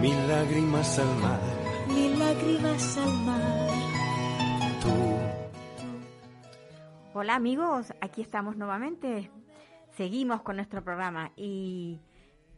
[0.00, 1.40] mil lágrimas al mar.
[1.88, 3.68] mil lágrimas al mar.
[4.82, 4.88] Tú
[7.14, 9.30] Hola amigos, aquí estamos nuevamente.
[9.96, 12.00] Seguimos con nuestro programa y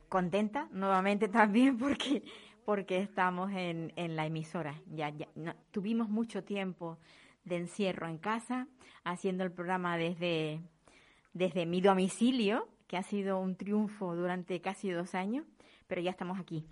[0.08, 2.22] contenta nuevamente también porque
[2.64, 4.74] porque estamos en, en la emisora.
[4.94, 6.98] Ya, ya no- tuvimos mucho tiempo
[7.44, 8.68] de encierro en casa
[9.02, 10.60] haciendo el programa desde
[11.32, 15.46] desde mi domicilio, que ha sido un triunfo durante casi dos años,
[15.86, 16.66] pero ya estamos aquí.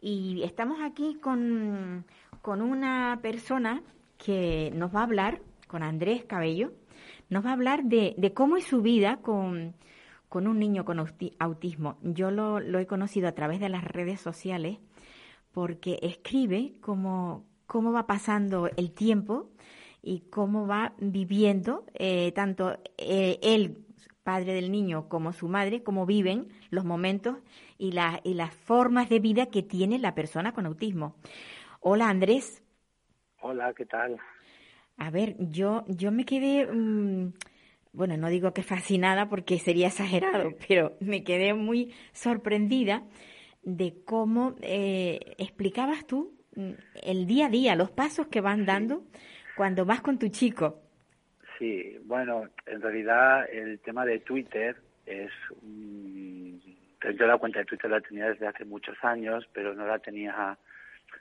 [0.00, 2.04] Y estamos aquí con,
[2.42, 3.82] con una persona
[4.16, 6.72] que nos va a hablar, con Andrés Cabello,
[7.28, 9.74] nos va a hablar de, de cómo es su vida con,
[10.28, 11.96] con un niño con auti- autismo.
[12.02, 14.78] Yo lo, lo he conocido a través de las redes sociales
[15.52, 19.50] porque escribe cómo, cómo va pasando el tiempo
[20.02, 23.84] y cómo va viviendo eh, tanto eh, él,
[24.22, 27.36] padre del niño, como su madre, cómo viven los momentos
[27.80, 31.16] y, la- y las formas de vida que tiene la persona con autismo.
[31.80, 32.62] Hola Andrés.
[33.42, 34.18] Hola, ¿qué tal?
[34.96, 37.32] A ver, yo, yo me quedé, mm,
[37.92, 43.04] bueno, no digo que fascinada porque sería exagerado, pero me quedé muy sorprendida
[43.62, 46.72] de cómo eh, explicabas tú mm,
[47.02, 49.04] el día a día, los pasos que van dando
[49.54, 50.80] cuando vas con tu chico.
[51.58, 55.30] Sí, bueno, en realidad el tema de Twitter es...
[57.08, 60.58] yo la cuenta de Twitter la tenía desde hace muchos años, pero no la tenía,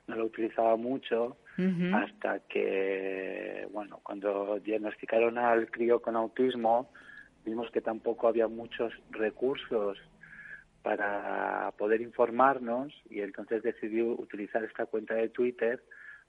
[0.08, 1.38] no la utilizaba mucho
[1.94, 6.90] hasta que, bueno, cuando diagnosticaron al crío con autismo,
[7.44, 9.98] vimos que tampoco había muchos recursos
[10.82, 15.84] para poder informarnos y entonces decidí utilizar esta cuenta de Twitter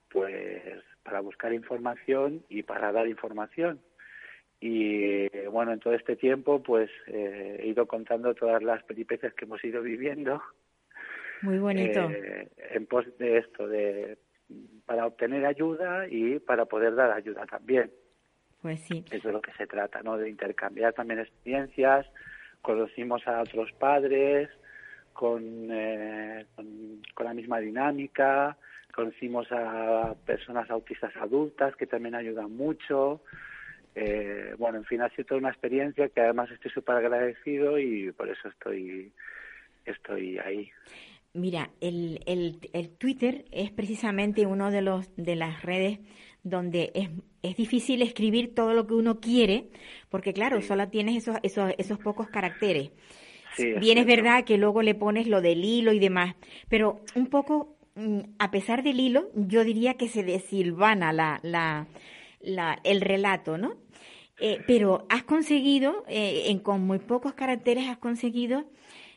[0.09, 3.81] pues para buscar información y para dar información.
[4.60, 9.47] Y bueno, en todo este tiempo pues eh, he ido contando todas las peripecias que
[9.47, 10.43] hemos ido viviendo
[11.41, 12.10] Muy bonito.
[12.10, 14.19] eh, en pos de esto, de
[14.84, 17.91] para obtener ayuda y para poder dar ayuda también.
[18.60, 19.04] Pues sí.
[19.10, 20.19] Eso es lo que se trata, ¿no?
[20.19, 22.06] De intercambiar también experiencias.
[22.60, 24.50] Conocimos a otros padres
[25.12, 28.59] con, eh, con, con la misma dinámica.
[28.92, 33.22] Conocimos a personas autistas adultas que también ayudan mucho.
[33.95, 38.12] Eh, bueno, en fin, ha sido toda una experiencia que además estoy súper agradecido y
[38.12, 39.12] por eso estoy,
[39.84, 40.71] estoy ahí.
[41.33, 46.01] Mira, el, el, el Twitter es precisamente uno de los de las redes
[46.43, 47.09] donde es,
[47.43, 49.69] es difícil escribir todo lo que uno quiere,
[50.09, 50.69] porque claro, Sí.
[50.69, 52.91] solo tienes esos, esos, esos pocos caracteres.
[53.57, 54.07] Sí, Bien es cierto.
[54.07, 56.34] verdad que luego le pones lo del hilo y demás,
[56.69, 61.87] pero un poco, mm, a pesar del hilo, yo diría que se desilvana la, la,
[62.41, 63.75] la, el relato, ¿no?
[64.41, 68.65] Eh, pero has conseguido, eh, en, con muy pocos caracteres, has conseguido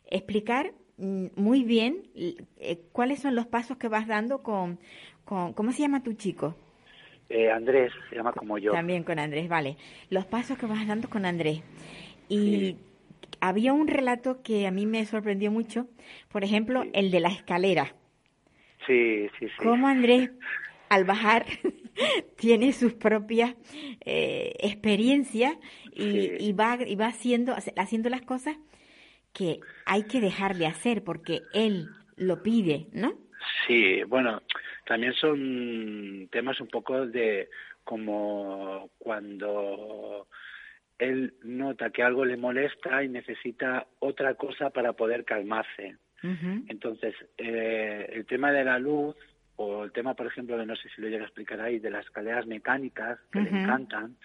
[0.09, 4.79] explicar mm, muy bien eh, cuáles son los pasos que vas dando con,
[5.23, 6.55] con ¿cómo se llama tu chico?
[7.29, 8.73] Eh, Andrés se llama como yo.
[8.73, 9.77] También con Andrés, vale.
[10.09, 11.61] Los pasos que vas dando con Andrés.
[12.27, 12.77] Y Sí.
[13.39, 15.87] había un relato que a mí me sorprendió mucho,
[16.29, 16.89] por ejemplo, Sí.
[16.93, 17.95] el de la escalera.
[18.85, 19.53] Sí, sí, sí.
[19.63, 20.29] Cómo Andrés,
[20.93, 21.45] al bajar,
[22.37, 23.55] tiene sus propias
[24.05, 25.53] eh, experiencias
[25.93, 26.31] y, Sí.
[26.39, 28.57] y va, y va haciendo, haciendo las cosas
[29.33, 31.87] que hay que dejarle hacer porque él
[32.17, 33.13] lo pide, ¿no?
[33.67, 34.41] Sí, bueno,
[34.85, 37.49] también son temas un poco de
[37.83, 40.27] como cuando
[40.99, 45.97] él nota que algo le molesta y necesita otra cosa para poder calmarse.
[46.69, 49.13] Entonces, eh, el tema de la luz
[49.55, 51.91] o el tema, por ejemplo, de no sé si lo llega a explicar ahí, de
[51.91, 54.15] las escaleras mecánicas que le encantan,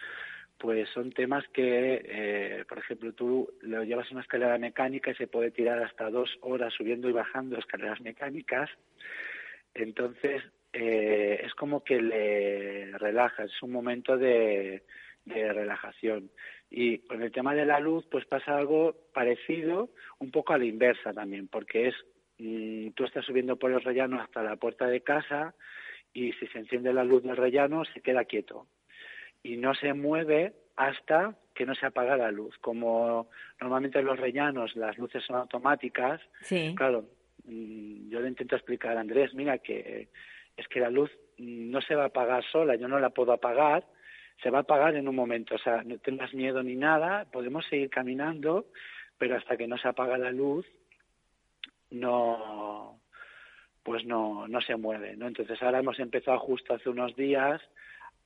[0.58, 5.14] pues son temas que, eh, por ejemplo, tú lo llevas a una escalera mecánica y
[5.14, 8.68] se puede tirar hasta dos horas subiendo y bajando escaleras mecánicas.
[9.74, 10.42] Entonces,
[10.72, 14.82] eh, es como que le relaja, es un momento de,
[15.24, 16.30] de relajación.
[16.70, 20.64] Y con el tema de la luz, pues pasa algo parecido, un poco a la
[20.64, 21.94] inversa también, porque es,
[22.38, 25.54] tú estás subiendo por el rellano hasta la puerta de casa
[26.12, 28.66] y si se enciende la luz del rellano se queda quieto
[29.42, 32.56] y no se mueve hasta que no se apaga la luz.
[32.58, 33.28] Como
[33.60, 36.74] normalmente en los rellanos las luces son automáticas, Sí.
[36.76, 37.04] claro,
[37.44, 40.08] mm, yo le intento explicar a Andrés, mira que
[40.56, 43.84] es que la luz no se va a apagar sola, yo no la puedo apagar,
[44.42, 47.66] se va a apagar en un momento, o sea, no tengas miedo ni nada, podemos
[47.66, 48.66] seguir caminando,
[49.18, 50.64] pero hasta que no se apaga la luz,
[51.90, 53.00] no,
[53.82, 55.26] pues no, no se mueve, ¿no?
[55.26, 57.60] Entonces ahora hemos empezado justo hace unos días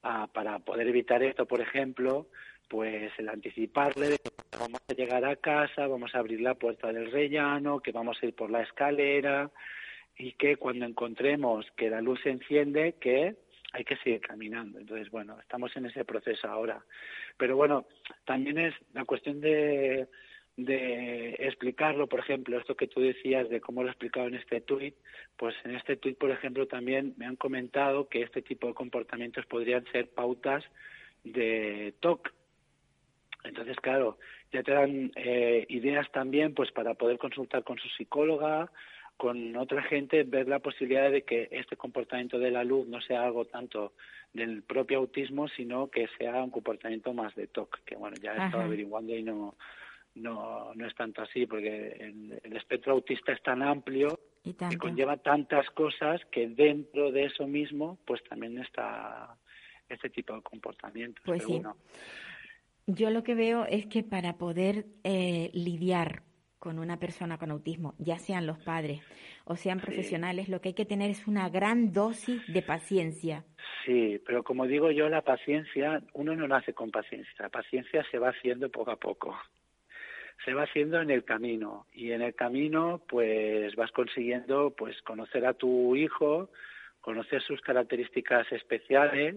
[0.03, 2.29] a, para poder evitar esto, por ejemplo,
[2.69, 7.13] pues el anticiparle que vamos a llegar a casa, vamos a abrir la puerta del
[7.13, 9.51] rellano, que vamos a ir por la escalera
[10.17, 13.37] y que cuando encontremos que la luz se enciende, que
[13.73, 14.79] hay que seguir caminando.
[14.79, 16.85] Entonces, bueno, estamos en ese proceso ahora.
[17.37, 17.87] Pero bueno,
[18.25, 20.09] también es la cuestión de,
[20.57, 24.61] de explicarlo, por ejemplo, esto que tú decías de cómo lo he explicado en este
[24.61, 24.95] tuit,
[25.37, 29.47] pues en este tuit, por ejemplo, también me han comentado que este tipo de comportamientos
[29.47, 30.65] podrían ser pautas
[31.25, 32.31] de TOC.
[33.45, 34.19] Entonces, claro,
[34.53, 38.71] ya te dan eh, ideas también pues para poder consultar con su psicóloga,
[39.17, 43.25] con otra gente, ver la posibilidad de que este comportamiento de la luz no sea
[43.25, 43.93] algo tanto
[44.33, 48.47] del propio autismo, sino que sea un comportamiento más de TOC, que bueno, ya he
[48.47, 49.55] estado averiguando y no,
[50.15, 54.77] no, no es tanto así, porque el, el espectro autista es tan amplio y que
[54.77, 59.37] conlleva tantas cosas que dentro de eso mismo, pues también está
[59.89, 61.23] este tipo de comportamientos.
[61.25, 61.63] Pues sí.
[62.87, 66.23] Yo lo que veo es que para poder eh, lidiar
[66.59, 69.01] con una persona con autismo, ya sean los padres
[69.45, 73.45] o sean profesionales, lo que hay que tener es una gran dosis de paciencia.
[73.85, 78.19] Sí, pero como digo yo, la paciencia, uno no nace con paciencia, la paciencia se
[78.19, 79.37] va haciendo poco a poco
[80.45, 85.47] se va haciendo en el camino y en el camino pues vas consiguiendo pues conocer
[85.47, 86.51] a tu hijo,
[87.01, 89.37] conocer sus características especiales,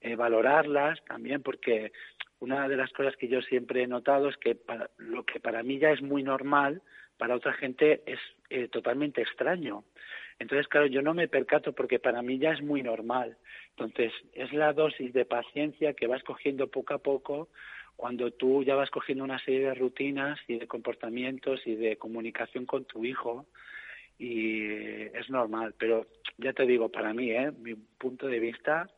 [0.00, 1.92] eh, valorarlas también porque
[2.38, 5.62] una de las cosas que yo siempre he notado es que para, lo que para
[5.62, 6.82] mí ya es muy normal,
[7.16, 8.18] para otra gente es
[8.50, 9.84] eh, totalmente extraño.
[10.38, 13.38] Entonces, claro, yo no me percato porque para mí ya es muy normal.
[13.70, 17.48] Entonces, es la dosis de paciencia que vas cogiendo poco a poco
[17.96, 22.66] cuando tú ya vas cogiendo una serie de rutinas y de comportamientos y de comunicación
[22.66, 23.46] con tu hijo
[24.18, 26.06] y es normal, pero
[26.38, 27.52] ya te digo, para mí, ¿eh?
[27.58, 28.88] mi punto de vista,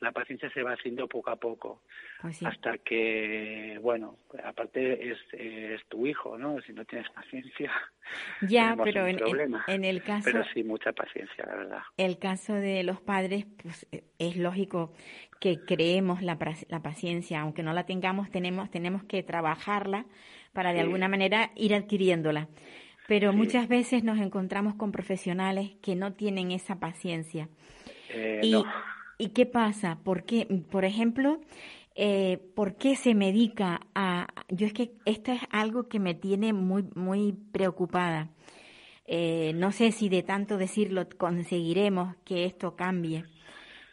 [0.00, 1.82] la paciencia se va haciendo poco a poco,
[2.20, 6.60] pues hasta que, bueno, aparte es, es, tu hijo, ¿no?
[6.62, 7.72] Si no tienes paciencia,
[8.48, 9.18] ya, pero en,
[9.66, 11.82] en, el caso, pero sí mucha paciencia, la verdad.
[11.96, 13.86] El caso de los padres, pues
[14.18, 14.92] es lógico
[15.40, 16.38] que creemos la,
[16.68, 20.06] la paciencia, aunque no la tengamos, tenemos tenemos que trabajarla
[20.52, 22.48] para de alguna manera ir adquiriéndola.
[23.08, 27.48] Pero muchas veces nos encontramos con profesionales que no tienen esa paciencia.
[28.10, 28.64] Eh, y,
[29.18, 29.98] ¿Y qué pasa?
[30.04, 30.46] ¿Por qué?
[30.70, 31.40] Por ejemplo,
[31.94, 34.26] eh, ¿por qué se medica a...?
[34.48, 38.30] Yo es que esto es algo que me tiene muy, muy preocupada.
[39.06, 43.24] Eh, no sé si de tanto decirlo conseguiremos que esto cambie,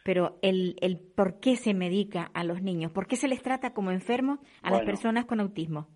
[0.04, 3.74] pero el, el por qué se medica a los niños, por qué se les trata
[3.74, 5.88] como enfermos a las personas con autismo.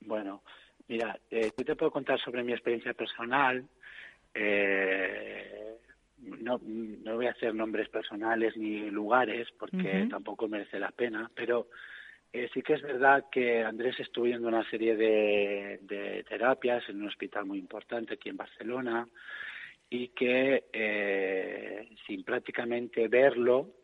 [0.00, 0.42] Bueno,
[0.86, 3.68] mira, eh, yo te puedo contar sobre mi experiencia personal.
[4.34, 5.76] Eh,
[6.22, 11.68] no, no voy a hacer nombres personales ni lugares porque tampoco merece la pena, pero
[12.32, 17.02] eh, sí que es verdad que Andrés estuvo viendo una serie de, de, terapias en
[17.02, 19.08] un hospital muy importante aquí en Barcelona
[19.88, 23.74] y que eh, sin prácticamente verlo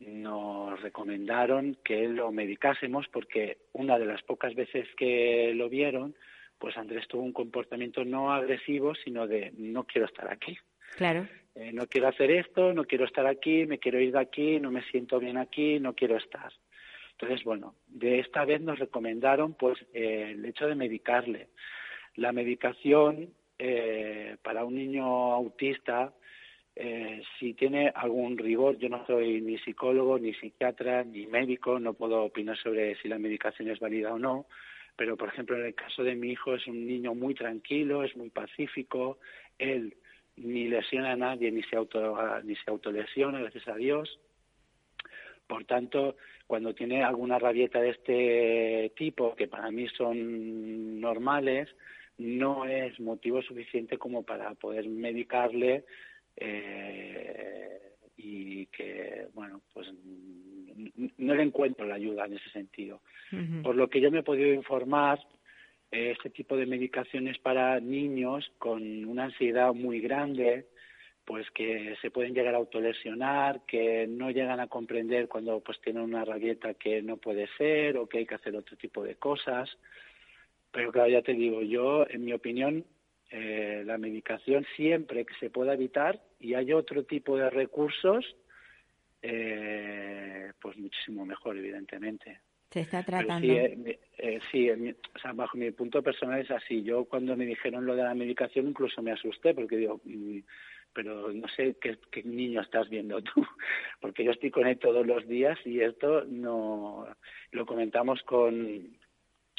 [0.00, 6.14] nos recomendaron que lo medicásemos porque una de las pocas veces que lo vieron,
[6.58, 10.56] pues Andrés tuvo un comportamiento no agresivo, sino de no quiero estar aquí.
[10.96, 11.26] Claro.
[11.58, 14.70] Eh, no quiero hacer esto, no quiero estar aquí, me quiero ir de aquí, no
[14.70, 16.52] me siento bien aquí, no quiero estar.
[17.12, 21.48] Entonces, bueno, de esta vez nos recomendaron pues eh, el hecho de medicarle.
[22.14, 26.12] La medicación eh, para un niño autista,
[27.40, 32.22] si tiene algún rigor, yo no soy ni psicólogo, ni psiquiatra, ni médico, no puedo
[32.22, 34.46] opinar sobre si la medicación es válida o no,
[34.94, 38.16] pero por ejemplo en el caso de mi hijo es un niño muy tranquilo, es
[38.16, 39.18] muy pacífico,
[39.58, 39.96] él
[40.42, 44.18] ni lesiona a nadie, ni se, auto, ni se autolesiona, gracias a Dios.
[45.46, 46.16] Por tanto,
[46.46, 51.68] cuando tiene alguna rabieta de este tipo, que para mí son normales,
[52.18, 55.84] no es motivo suficiente como para poder medicarle
[56.36, 57.80] eh,
[58.16, 59.88] y que, bueno, pues
[61.16, 63.00] no le encuentro la ayuda en ese sentido.
[63.62, 65.18] Por lo que yo me he podido informar,
[65.90, 70.66] este tipo de medicaciones para niños con una ansiedad muy grande,
[71.24, 76.02] pues que se pueden llegar a autolesionar, que no llegan a comprender cuando pues tienen
[76.02, 79.68] una rabieta que no puede ser o que hay que hacer otro tipo de cosas.
[80.70, 82.84] Pero claro, ya te digo, yo, en mi opinión,
[83.30, 88.24] eh, la medicación siempre que se pueda evitar y hay otro tipo de recursos,
[89.20, 92.40] eh, pues muchísimo mejor, evidentemente.
[92.70, 93.46] Se está tratando.
[93.46, 96.82] sí, eh, eh, sí o sea, bajo mi punto personal es así.
[96.82, 100.38] Yo cuando me dijeron lo de la medicación incluso me asusté porque digo, mm,
[100.92, 103.32] pero no sé qué, qué, niño estás viendo tú,
[104.00, 107.06] porque yo estoy con él todos los días y esto no
[107.52, 108.98] lo comentamos con,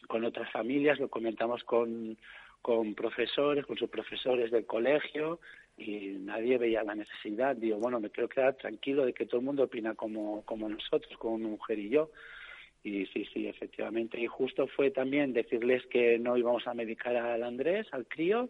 [0.07, 2.17] con otras familias, lo comentamos con,
[2.61, 5.39] con profesores, con sus profesores del colegio
[5.77, 7.55] y nadie veía la necesidad.
[7.55, 11.17] Digo, bueno, me quiero quedar tranquilo de que todo el mundo opina como, como nosotros,
[11.17, 12.11] como mi mujer y yo.
[12.83, 14.19] Y sí, sí, efectivamente.
[14.19, 18.49] Y justo fue también decirles que no íbamos a medicar al Andrés, al crío,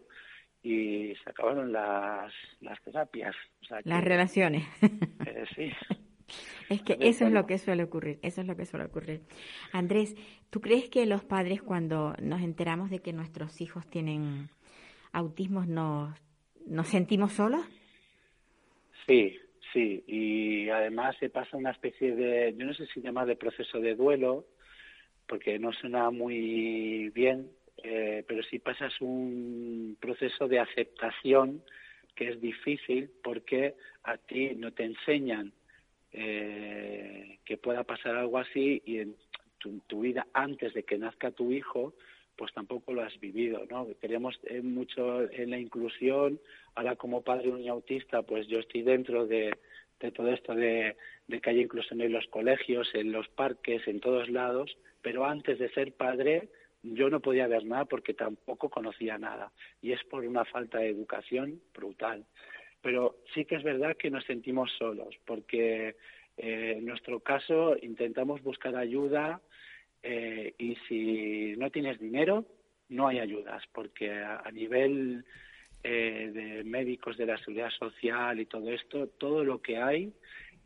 [0.62, 3.34] y se acabaron las, las terapias.
[3.84, 4.64] las relaciones.
[5.26, 5.70] Eh, sí.
[6.68, 9.22] Es que eso es lo que suele ocurrir, eso es lo que suele ocurrir.
[9.72, 10.14] Andrés,
[10.50, 14.48] ¿tú crees que los padres cuando nos enteramos de que nuestros hijos tienen
[15.12, 16.16] autismo nos,
[16.66, 17.66] nos sentimos solos?
[19.06, 19.36] Sí,
[19.72, 23.94] sí, y además se pasa una especie de, yo no sé si llamarle proceso de
[23.94, 24.46] duelo,
[25.26, 27.50] porque no suena muy bien,
[27.82, 31.62] eh, pero si pasas un proceso de aceptación
[32.14, 35.52] que es difícil porque a ti no te enseñan
[36.12, 39.16] eh, que pueda pasar algo así y en
[39.86, 41.94] tu, vida antes de que nazca tu hijo
[42.40, 43.86] pues tampoco lo has vivido, ¿no?
[44.00, 46.40] Queremos eh, mucho en la inclusión,
[46.74, 49.58] ahora como padre un autista, pues yo estoy dentro de,
[50.00, 50.96] de todo esto de,
[51.28, 55.58] de, que haya inclusión en los colegios, en los parques, en todos lados, pero antes
[55.58, 56.48] de ser padre
[56.82, 60.88] yo no podía ver nada porque tampoco conocía nada y es por una falta de
[60.88, 62.24] educación brutal.
[62.80, 65.94] Pero sí que es verdad que nos sentimos solos porque
[66.38, 69.42] eh, en nuestro caso intentamos buscar ayuda
[70.02, 72.44] eh, y si no tienes dinero
[72.88, 75.24] no hay ayudas porque a, nivel
[75.84, 80.12] eh, de médicos de la seguridad social y todo esto, todo lo que hay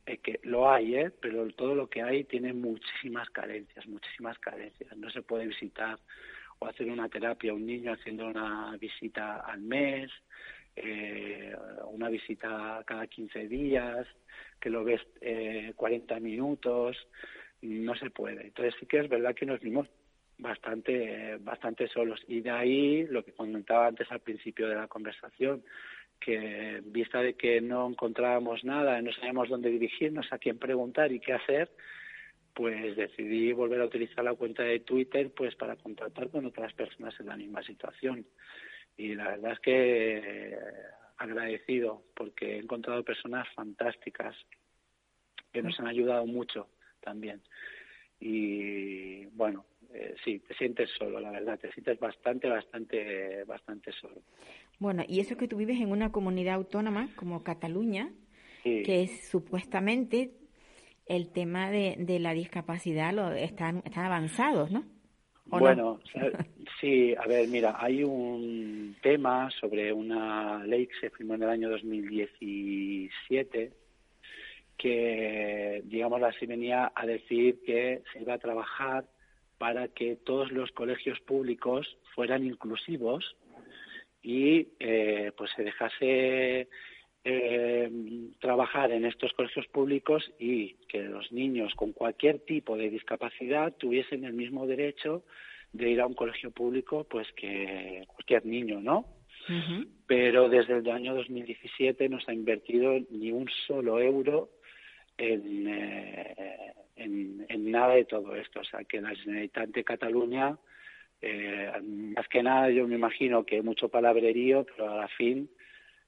[0.07, 1.11] eh, que lo hay, ¿eh?
[1.21, 4.95] pero todo lo que hay tiene muchísimas carencias, muchísimas carencias.
[4.97, 5.99] No se puede visitar
[6.59, 10.11] o hacer una terapia a un niño haciendo una visita al mes,
[10.77, 11.57] eh,
[11.91, 14.07] una visita cada 15 días,
[14.61, 16.97] que lo ves eh, 40 minutos,
[17.65, 18.47] no se puede.
[18.47, 19.89] Entonces sí que es verdad que nos vimos
[20.39, 22.21] bastante, bastante solos.
[22.29, 25.65] Y de ahí lo que comentaba antes al principio de la conversación,
[26.21, 31.21] que vista de que no encontrábamos nada, no sabíamos dónde dirigirnos, a quién preguntar y
[31.21, 31.71] qué hacer,
[32.55, 37.19] pues decidí volver a utilizar la cuenta de Twitter pues para contactar con otras personas
[37.19, 38.25] en la misma situación.
[38.97, 40.59] Y la verdad es que eh,
[41.17, 44.37] agradecido porque he encontrado personas fantásticas
[45.53, 46.69] que nos han ayudado mucho
[47.05, 47.43] también.
[48.19, 54.23] Y bueno, eh, sí, te sientes solo, la verdad, te sientes bastante, bastante, bastante solo.
[54.79, 58.11] Bueno, y eso que tú vives en una comunidad autónoma como Cataluña,
[58.63, 60.31] que es supuestamente
[61.05, 64.87] el tema de, de la discapacidad lo están, están avanzados, ¿no?
[65.45, 66.01] Bueno,
[66.81, 71.51] sí, a ver, mira, hay un tema sobre una ley que se firmó en el
[71.51, 73.84] año 2017
[74.77, 79.05] que, digamos, así venía a decir que se iba a trabajar
[79.59, 83.37] para que todos los colegios públicos fueran inclusivos
[84.23, 86.69] y eh, pues se dejase
[87.25, 87.91] eh,
[88.41, 94.25] trabajar en estos colegios públicos y que los niños con cualquier tipo de discapacidad tuviesen
[94.25, 95.25] el mismo derecho
[95.73, 99.07] de ir a un colegio público pues que cualquier niño, ¿no?
[100.07, 104.51] Pero desde el año 2017 no se ha invertido ni un solo euro
[105.19, 108.61] en, eh, en, nada de todo esto.
[108.61, 110.57] O sea, que la Generalitat de Cataluña
[111.21, 115.49] eh, más que nada yo me imagino que mucho palabrerío, pero a la fin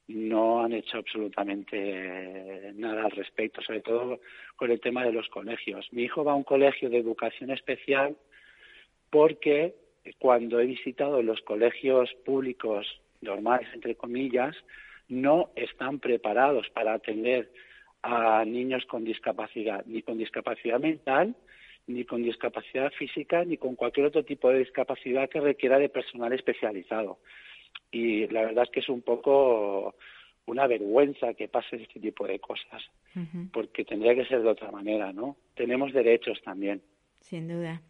[0.09, 4.21] no han hecho absolutamente nada al respecto, sobre todo
[4.57, 5.89] con el tema de los colegios.
[5.93, 8.17] Mi hijo va a un colegio de educación especial
[9.11, 9.75] porque
[10.19, 12.87] cuando he visitado los colegios públicos
[13.21, 14.55] normales, entre comillas,
[15.09, 17.51] no están preparados para atender
[18.07, 21.35] a niños con discapacidad, ni con discapacidad mental,
[21.89, 26.33] ni con discapacidad física ni con cualquier otro tipo de discapacidad que requiera de personal
[26.33, 27.19] especializado.
[27.91, 29.97] Y la verdad es que es un poco
[30.47, 32.83] una vergüenza que pase este tipo de cosas,
[33.53, 35.37] porque tendría que ser de otra manera, ¿no?
[35.55, 36.81] Tenemos derechos también.
[37.21, 37.83] Sin duda.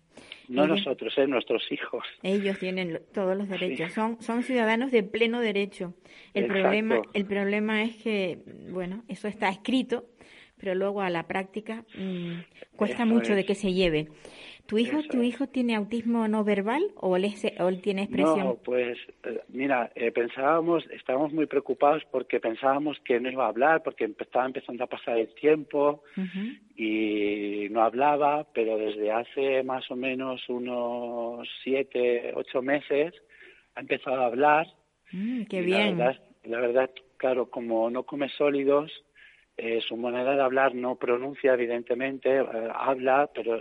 [0.49, 1.27] No nosotros, ¿eh?
[1.27, 2.05] nuestros hijos.
[2.23, 5.95] Ellos tienen todos los derechos, son, son ciudadanos de pleno derecho.
[6.35, 8.39] El problema, el problema es que,
[8.71, 10.05] bueno, eso está escrito,
[10.59, 12.41] pero luego a la práctica mmm,
[12.77, 14.09] cuesta mucho de que se lleve.
[14.67, 15.29] ¿Tu hijo, Eso tu es.
[15.29, 18.47] hijo tiene autismo no verbal o él, es- o él tiene expresión?
[18.49, 23.49] No, pues eh, mira, eh, pensábamos, estábamos muy preocupados porque pensábamos que no iba a
[23.49, 26.03] hablar, porque estaba empezando a pasar el tiempo
[26.77, 33.15] y no hablaba, pero desde hace más o menos unos siete, ocho meses
[33.75, 34.67] ha empezado a hablar.
[35.13, 35.99] Mm, qué bien.
[35.99, 38.93] La verdad, la verdad, claro, como no come sólidos,
[39.57, 42.45] eh, su manera de hablar no pronuncia, evidentemente, eh,
[42.75, 43.59] habla, pero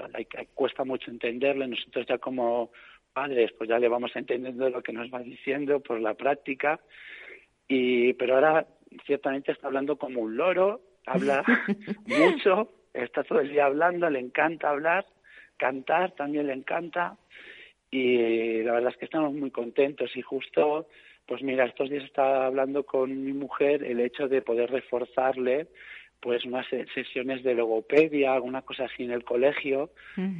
[0.54, 1.68] cuesta mucho entenderle.
[1.68, 2.72] Nosotros ya como
[3.14, 6.80] padres, pues ya le vamos entendiendo lo que nos va diciendo por la práctica.
[7.68, 8.68] Y, pero ahora
[9.06, 11.44] ciertamente está hablando como un loro, habla
[12.06, 15.06] mucho, está todo el día hablando, le encanta hablar,
[15.58, 17.18] cantar también le encanta
[17.92, 20.88] y la verdad es que estamos muy contentos y justo
[21.26, 25.68] pues mira estos días estaba hablando con mi mujer el hecho de poder reforzarle
[26.22, 29.90] pues unas se- sesiones de logopedia alguna cosa así en el colegio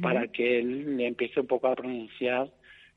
[0.00, 2.48] para que él le empiece un poco a pronunciar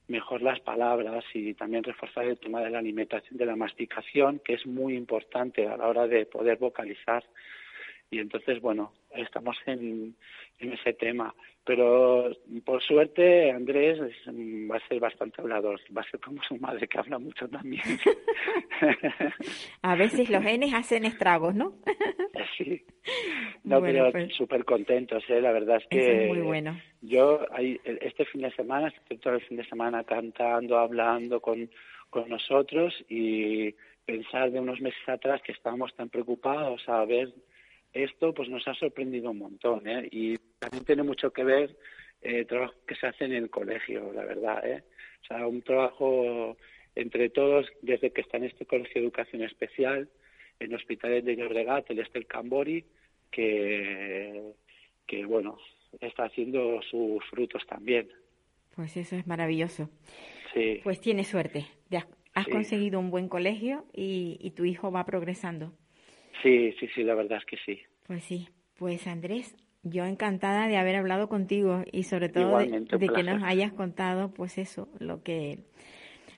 [0.08, 4.54] mejor las palabras y también reforzar el tema de la alimentación de la masticación que
[4.54, 7.24] es muy importante a la hora de poder vocalizar
[8.12, 10.16] y entonces bueno estamos en,
[10.60, 11.34] en ese tema
[11.66, 12.32] pero
[12.66, 14.28] por suerte Andrés es-
[14.70, 17.84] va a ser bastante hablador va a ser como su madre que habla mucho también
[19.82, 21.74] A veces los genes hacen estragos, ¿no?
[22.58, 22.84] sí
[23.64, 25.42] no Bueno, pero pues- súper contentos ¿eh?
[25.42, 26.80] la verdad es que es muy bueno.
[27.02, 27.42] yo
[27.84, 31.70] este fin de semana estoy todo el fin de semana cantando hablando con
[32.10, 33.76] con nosotros y
[34.06, 37.32] pensar de unos meses atrás que estábamos tan preocupados a ver
[37.94, 40.08] esto pues nos ha sorprendido un montón ¿eh?
[40.12, 41.72] y también tiene mucho que ver
[42.22, 44.84] eh, el trabajo que se hace en el colegio la verdad ¿eh?
[45.24, 46.56] o sea un trabajo
[46.96, 50.08] entre todos desde que está en este colegio de educación especial
[50.60, 52.86] en hospitales de Llobregat el Estel Cambori
[53.44, 54.54] que
[55.08, 55.58] que bueno
[56.02, 58.08] está haciendo sus frutos también
[58.76, 59.90] Pues eso es maravilloso.
[60.54, 61.66] sí Pues tienes suerte.
[61.90, 62.52] Te Has, has Sí.
[62.52, 65.74] conseguido un buen colegio y, y tu hijo va progresando.
[66.44, 68.50] Sí sí sí la verdad es que sí Pues sí.
[68.78, 73.10] Pues Andrés, yo encantada de haber hablado contigo y sobre todo de, Igualmente, un de
[73.10, 75.60] que nos hayas contado, pues eso, lo que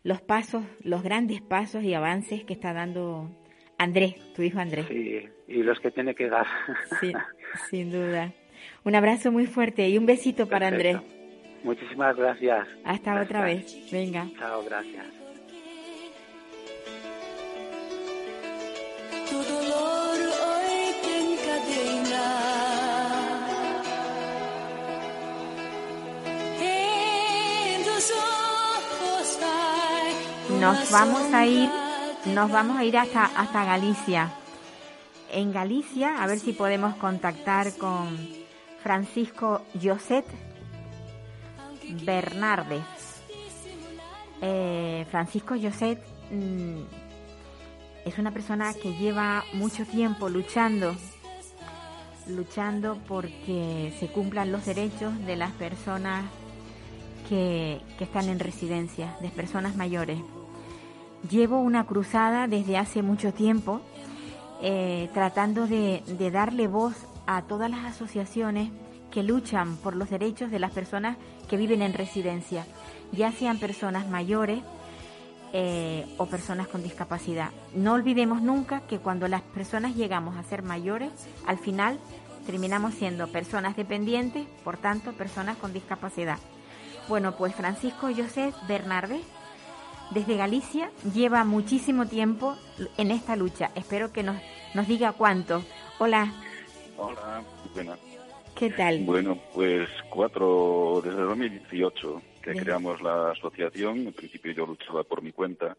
[0.03, 3.29] los pasos, los grandes pasos y avances que está dando
[3.77, 4.87] Andrés, tu hijo Andrés.
[4.87, 6.47] sí y los que tiene que dar
[6.99, 7.11] Sí,
[7.69, 8.33] sin duda.
[8.83, 10.97] Un abrazo muy fuerte y un besito para Andrés.
[11.63, 13.91] Muchísimas gracias Hasta otra vez.
[13.91, 14.27] Venga.
[14.39, 15.20] chao gracias
[30.61, 31.71] Nos vamos a ir,
[32.27, 34.31] nos vamos a ir hasta, hasta Galicia.
[35.31, 38.15] En Galicia, a ver si podemos contactar con
[38.83, 40.23] Francisco Joset
[42.05, 42.83] Bernardes.
[44.39, 46.81] Eh, Francisco Joset mm,
[48.05, 50.95] es una persona que lleva mucho tiempo luchando,
[52.27, 56.23] luchando porque se cumplan los derechos de las personas
[57.27, 60.19] que, que están en residencia, de personas mayores.
[61.29, 63.81] Llevo una cruzada desde hace mucho tiempo
[64.63, 66.93] eh, tratando de, darle voz
[67.25, 68.69] a todas las asociaciones
[69.11, 71.17] que luchan por los derechos de las personas
[71.49, 72.65] que viven en residencia,
[73.11, 74.61] ya sean personas mayores
[75.51, 77.49] eh, o personas con discapacidad.
[77.73, 81.11] No olvidemos nunca que cuando las personas llegamos a ser mayores,
[81.45, 81.99] al final
[82.45, 86.37] terminamos siendo personas dependientes, por tanto, personas con discapacidad.
[87.09, 89.21] Bueno, pues Francisco José Bernardes,
[90.11, 92.55] desde Galicia, lleva muchísimo tiempo
[92.97, 93.71] en esta lucha.
[93.75, 94.37] Espero que nos,
[94.73, 95.63] nos diga cuánto.
[95.99, 96.31] Hola,
[96.97, 97.41] Hola,
[97.73, 97.97] buena.
[98.55, 99.03] ¿qué tal?
[99.05, 102.63] Bueno, pues cuatro, desde 2018 que Bien.
[102.63, 103.99] creamos la asociación.
[104.07, 105.77] En principio yo luchaba por mi cuenta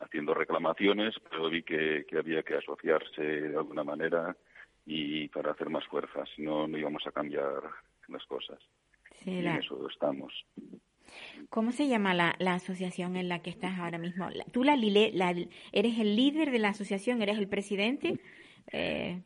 [0.00, 4.36] haciendo reclamaciones, pero vi que, que había que asociarse de alguna manera
[4.84, 7.62] y para hacer más fuerza, si no, no íbamos a cambiar
[8.08, 8.58] las cosas.
[9.22, 10.32] Sí, y la- en eso estamos.
[11.50, 14.28] ¿Cómo se llama la, la asociación en la que estás ahora mismo?
[14.52, 15.34] ¿Tú la, lile- la-
[15.72, 17.20] eres el líder de la asociación?
[17.22, 18.18] ¿Eres el presidente?
[18.72, 19.20] Eh,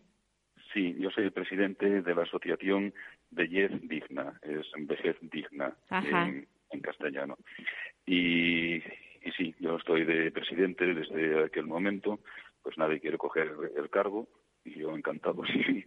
[0.72, 2.92] Sí, yo soy el presidente de la asociación
[3.30, 5.74] Vejez Digna, es Vejez Digna
[6.26, 7.38] en, en castellano.
[8.04, 12.20] Y, y sí, yo estoy de presidente desde aquel momento,
[12.62, 14.28] pues nadie quiere coger el cargo
[14.64, 15.82] y yo encantado si,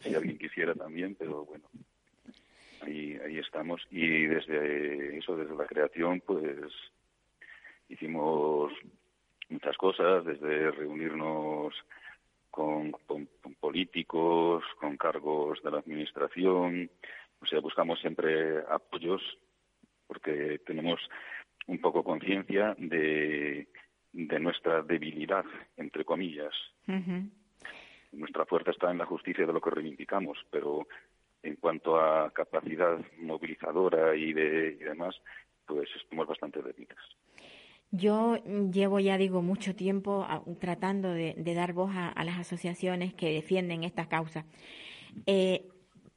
[0.00, 1.68] si alguien quisiera también, pero bueno,
[2.84, 3.82] ahí, ahí estamos.
[3.90, 6.70] Y desde eso, desde la creación, pues
[7.88, 8.72] hicimos
[9.48, 11.74] muchas cosas, desde reunirnos
[12.50, 16.90] con, con- con políticos, con cargos de la administración,
[17.40, 19.20] O sea, buscamos siempre apoyos
[20.06, 20.98] porque tenemos
[21.66, 23.66] un poco conciencia de,
[24.12, 25.44] de nuestra debilidad,
[25.76, 26.54] entre comillas.
[28.12, 30.86] Nuestra fuerza está en la justicia de lo que reivindicamos, pero
[31.44, 35.14] en cuanto a capacidad movilizadora y, de, y demás,
[35.66, 36.98] pues estamos bastante débiles.
[37.90, 38.36] Yo
[38.72, 40.26] llevo ya, digo, mucho tiempo
[40.58, 44.46] tratando de, dar voz a, las asociaciones que defienden esta causa.
[45.26, 45.68] Eh,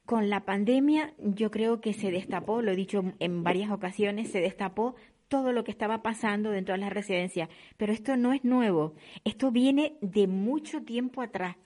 [0.05, 4.41] con la pandemia yo creo que se destapó, lo he dicho en varias ocasiones, se
[4.41, 4.95] destapó
[5.27, 7.49] todo lo que estaba pasando dentro de las residencias.
[7.75, 11.57] Pero esto no es nuevo, esto viene de mucho tiempo atrás,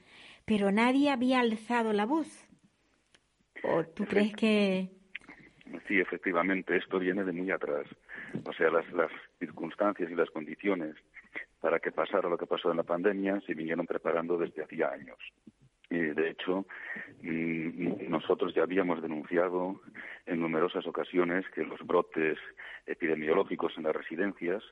[0.43, 2.50] pero nadie había alzado la voz.
[3.63, 4.89] ¿O tú crees que...?
[5.87, 7.85] Sí, efectivamente, esto viene de muy atrás.
[8.45, 10.95] O sea, las, las circunstancias y las condiciones
[11.61, 15.17] para que pasara lo que pasó en la pandemia se vinieron preparando desde hacía años.
[15.89, 16.65] Y de hecho,
[17.21, 19.81] mm, nosotros ya habíamos denunciado
[20.25, 22.37] en numerosas ocasiones que los brotes
[22.85, 24.63] epidemiológicos en las residencias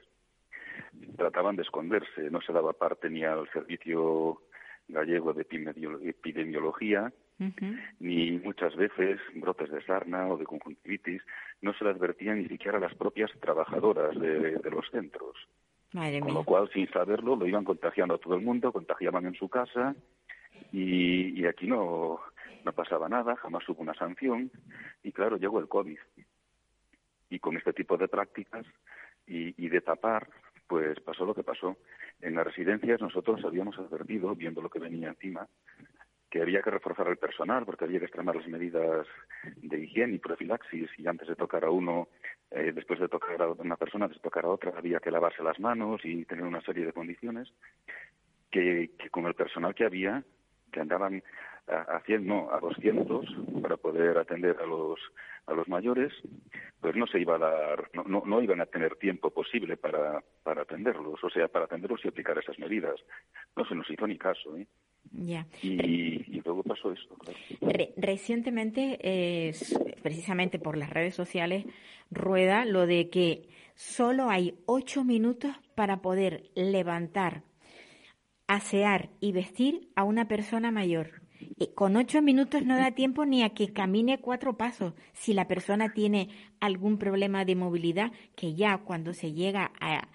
[1.18, 2.30] trataban de esconderse.
[2.32, 4.42] No se daba parte ni al Servicio
[4.88, 7.12] Gallego de Epidemiología,
[8.00, 11.22] ni muchas veces brotes de sarna o de conjuntivitis
[11.62, 15.36] no se le advertían ni siquiera a las propias trabajadoras de, los centros.
[15.92, 19.48] Con lo cual, sin saberlo, lo iban contagiando a todo el mundo, contagiaban en su
[19.48, 19.96] casa
[20.72, 22.20] y, aquí no,
[22.66, 24.52] no pasaba nada, jamás hubo una sanción
[25.04, 25.98] y claro, llegó el COVID.
[27.32, 28.66] Y con este tipo de prácticas
[29.26, 30.28] y, y de tapar,
[30.68, 31.78] pues pasó lo que pasó.
[32.22, 35.48] En las residencias nosotros habíamos advertido, viendo lo que venía encima,
[36.30, 39.08] que había que reforzar el personal porque había que extremar las medidas
[39.58, 42.08] de higiene y profilaxis y antes de tocar a uno,
[42.52, 45.60] eh, después de tocar a una persona, de tocar a otra, había que lavarse las
[45.60, 47.52] manos y tener una serie de condiciones
[48.52, 50.24] que, que con el personal que había
[50.72, 51.24] que andaban
[51.68, 53.26] a, 100, no, a 200
[53.62, 55.00] para poder atender a los,
[55.46, 56.12] a los mayores,
[56.82, 60.24] pues no se iba a dar, no, no, no iban a tener tiempo posible para,
[60.44, 62.96] para atenderlos, o sea, para atenderlos y aplicar esas medidas.
[63.56, 64.68] No se nos hizo ni caso, ¿eh?
[65.12, 65.48] Ya.
[65.62, 67.16] Y, luego pasó esto.
[67.98, 69.54] recientemente, eh,
[70.02, 71.66] precisamente por las redes sociales,
[72.12, 77.44] rueda lo de que solo hay ocho minutos para poder levantar
[78.50, 81.22] asear y vestir a una persona mayor.
[81.76, 84.94] con ocho minutos no da tiempo ni a que camine cuatro pasos.
[85.14, 90.08] Si la persona tiene algún problema de movilidad, que ya cuando se llega a,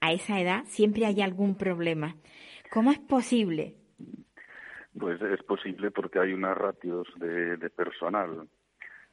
[0.00, 2.16] a esa edad siempre hay algún problema.
[2.70, 3.74] ¿Cómo es posible?
[4.98, 8.48] Pues es posible porque hay unas ratios de, personal,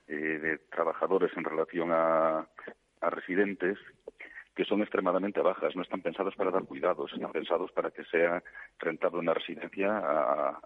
[0.07, 2.47] eh, de trabajadores en relación a,
[3.01, 3.77] a residentes
[4.57, 8.41] que son extremadamente bajas, no están pensados para dar cuidados, están pensados para que sea
[8.79, 10.59] rentable una residencia a,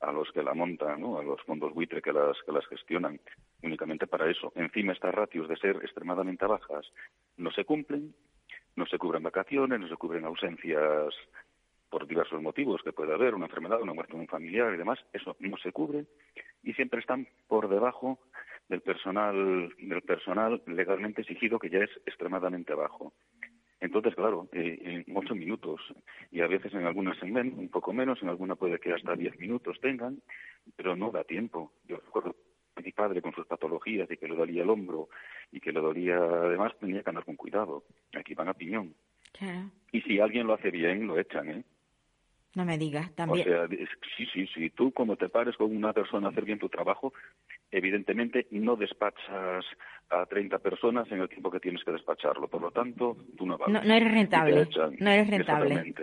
[0.00, 1.18] a los que la montan, ¿no?
[1.18, 3.18] a los fondos buitre que las, que las gestionan,
[3.62, 4.52] únicamente para eso.
[4.54, 6.92] Encima, estas ratios de ser extremadamente bajas
[7.38, 8.14] no se cumplen,
[8.76, 11.14] no se cubren vacaciones, no se cubren ausencias
[11.88, 14.98] por diversos motivos que puede haber, una enfermedad, una muerte de un familiar y demás,
[15.14, 16.04] eso no se cubre
[16.62, 18.18] y siempre están por debajo
[18.68, 23.12] del personal del personal legalmente exigido que ya es extremadamente bajo.
[23.80, 25.80] Entonces, claro, eh, en ocho minutos
[26.32, 29.38] y a veces en algunas en un poco menos, en alguna puede que hasta diez
[29.38, 30.20] minutos tengan,
[30.76, 31.72] pero no da tiempo.
[31.86, 32.34] Yo recuerdo
[32.74, 35.08] a mi padre con sus patologías y que le dolía el hombro
[35.52, 37.84] y que le dolía, además tenía que andar con cuidado.
[38.14, 38.94] Aquí van a piñón.
[39.92, 41.64] Y si alguien lo hace bien, lo echan, ¿eh?
[42.54, 43.46] No me digas, también.
[43.46, 43.68] O sea,
[44.16, 44.70] sí, sí, sí.
[44.70, 47.12] Tú, como te pares con una persona a hacer bien tu trabajo,
[47.70, 49.64] evidentemente no despachas
[50.10, 52.48] a 30 personas en el tiempo que tienes que despacharlo.
[52.48, 53.68] Por lo tanto, tú no vas.
[53.68, 54.68] No, eres rentable.
[54.98, 55.94] No eres rentable.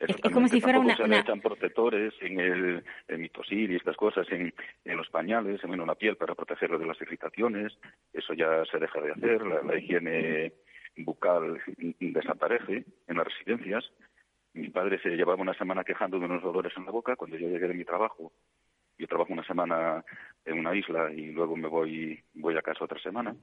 [0.00, 2.84] Es, como si fuera una, se echan protectores en el,
[3.18, 4.52] mitosil y estas cosas en,
[4.84, 7.76] en los pañales, en la piel para protegerlo de las irritaciones.
[8.12, 9.42] Eso ya se deja de hacer.
[9.44, 10.54] la higiene
[10.96, 11.60] bucal
[12.00, 13.84] desaparece en las residencias
[14.52, 17.16] mi padre se llevaba una semana quejando de unos dolores en la boca.
[17.16, 18.32] Cuando yo llegué de mi trabajo,
[18.98, 20.04] yo trabajo una semana
[20.44, 23.34] en una isla y luego me voy, voy a casa otra semana.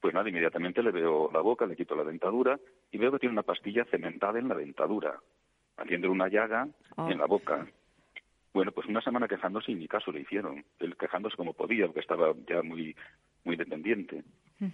[0.00, 2.58] Pues nada, inmediatamente le veo la boca, le quito la dentadura
[2.90, 5.18] y veo que tiene una pastilla cementada en la dentadura,
[5.76, 7.10] haciendo una llaga oh.
[7.10, 7.66] en la boca.
[8.52, 10.64] Bueno, pues una semana quejándose y ni caso le hicieron.
[10.78, 12.96] Él quejándose como podía, porque estaba ya muy,
[13.44, 14.24] muy dependiente.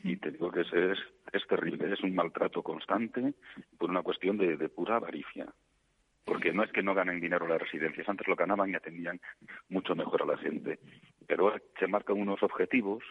[0.04, 0.72] Y te digo que es,
[1.32, 3.34] es, terrible, es un maltrato constante
[3.78, 5.46] por una cuestión de, pura avaricia.
[6.24, 9.20] Porque no es que no ganen dinero las residencias, antes lo ganaban y atendían
[9.68, 10.78] mucho mejor a la gente.
[11.26, 13.02] Pero se marcan unos objetivos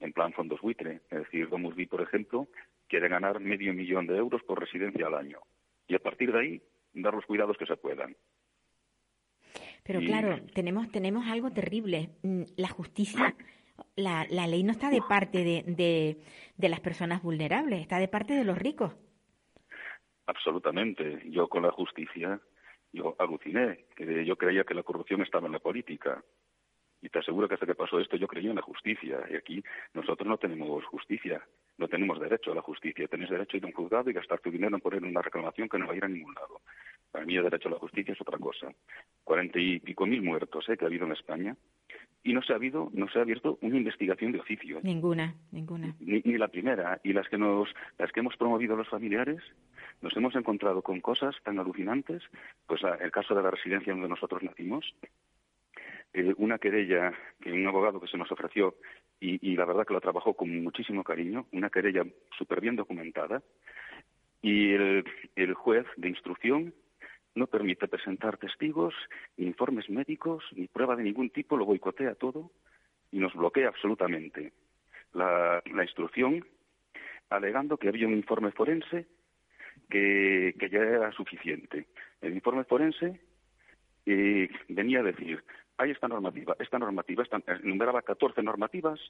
[0.00, 1.00] en plan fondos buitre.
[1.10, 2.48] Es decir, Domus por ejemplo,
[2.88, 5.38] quiere ganar medio millón de euros por residencia al año.
[5.88, 6.62] Y a partir de ahí,
[6.94, 8.16] dar los cuidados que se puedan.
[9.82, 12.10] Pero claro, tenemos, tenemos algo terrible.
[12.22, 13.34] Mm, la justicia
[13.96, 16.18] la, la ley no está de parte de, de,
[16.56, 18.92] de las personas vulnerables, está de parte de los ricos.
[20.26, 21.22] Absolutamente.
[21.26, 22.40] Yo con la justicia,
[22.92, 23.86] yo aluciné.
[24.24, 26.22] Yo creía que la corrupción estaba en la política.
[27.02, 29.20] Y te aseguro que hasta que pasó esto yo creía en la justicia.
[29.30, 29.62] Y aquí
[29.94, 31.42] nosotros no tenemos justicia,
[31.78, 33.08] no tenemos derecho a la justicia.
[33.08, 35.68] Tenés derecho a ir a un juzgado y gastar tu dinero en poner una reclamación
[35.68, 36.60] que no va a ir a ningún lado.
[37.10, 38.68] Para mí el derecho a la justicia es otra cosa.
[39.24, 40.76] Cuarenta y pico mil muertos ¿eh?
[40.76, 41.56] que ha habido en España
[42.22, 44.80] y no se ha habido, no se ha abierto una investigación de oficio.
[44.82, 45.94] Ninguna, ninguna.
[46.00, 47.00] Ni, ni, la primera.
[47.02, 49.40] Y las que nos, las que hemos promovido los familiares,
[50.02, 52.22] nos hemos encontrado con cosas tan alucinantes.
[52.66, 54.94] Pues el caso de la residencia donde nosotros nacimos,
[56.38, 58.74] una querella que un abogado que se nos ofreció
[59.20, 62.04] y, y la verdad que lo trabajó con muchísimo cariño, una querella
[62.36, 63.42] súper bien documentada.
[64.42, 66.74] Y el, juez de instrucción
[67.34, 68.94] no permite presentar testigos,
[69.36, 72.50] ni informes médicos, ni prueba de ningún tipo, lo boicotea todo
[73.12, 74.52] y nos bloquea absolutamente
[75.12, 76.44] la, la instrucción,
[77.28, 79.06] alegando que había un informe forense
[79.90, 81.86] que, que ya era suficiente.
[82.20, 83.20] El informe forense
[84.06, 85.44] eh, venía a decir,
[85.80, 89.00] hay esta normativa, esta normativa, esta, enumeraba 14 normativas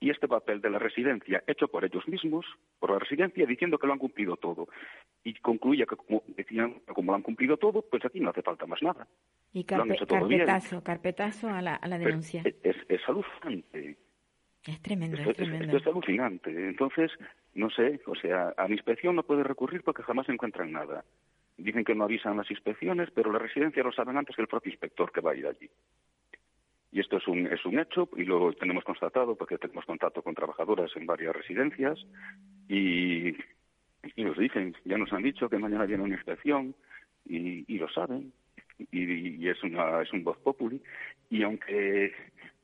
[0.00, 2.46] y este papel de la residencia hecho por ellos mismos,
[2.78, 4.68] por la residencia, diciendo que lo han cumplido todo.
[5.24, 8.64] Y concluía que, como decían, como lo han cumplido todo, pues aquí no hace falta
[8.66, 9.06] más nada.
[9.52, 10.82] Y carpe carpetazo, bien.
[10.82, 12.42] carpetazo a la, a la denuncia.
[12.44, 13.98] Es, es, es, alucinante.
[14.66, 15.76] Es tremendo, es, es tremendo.
[15.76, 16.50] Es, alucinante.
[16.68, 17.10] Entonces,
[17.54, 21.04] no sé, o sea, a la inspección no puede recurrir porque jamás encuentran nada.
[21.58, 24.70] Dicen que no avisan las inspecciones, pero la residencia lo saben antes que el propio
[24.70, 25.68] inspector que va a ir allí.
[26.92, 30.34] Y esto es un, es un hecho y lo tenemos constatado porque tenemos contacto con
[30.34, 31.98] trabajadoras en varias residencias
[32.68, 33.30] y,
[34.16, 36.74] y nos dicen, ya nos han dicho que mañana viene una inspección
[37.26, 38.32] y, y lo saben
[38.90, 40.80] y, y, es, una, es un voz populi
[41.28, 42.14] y aunque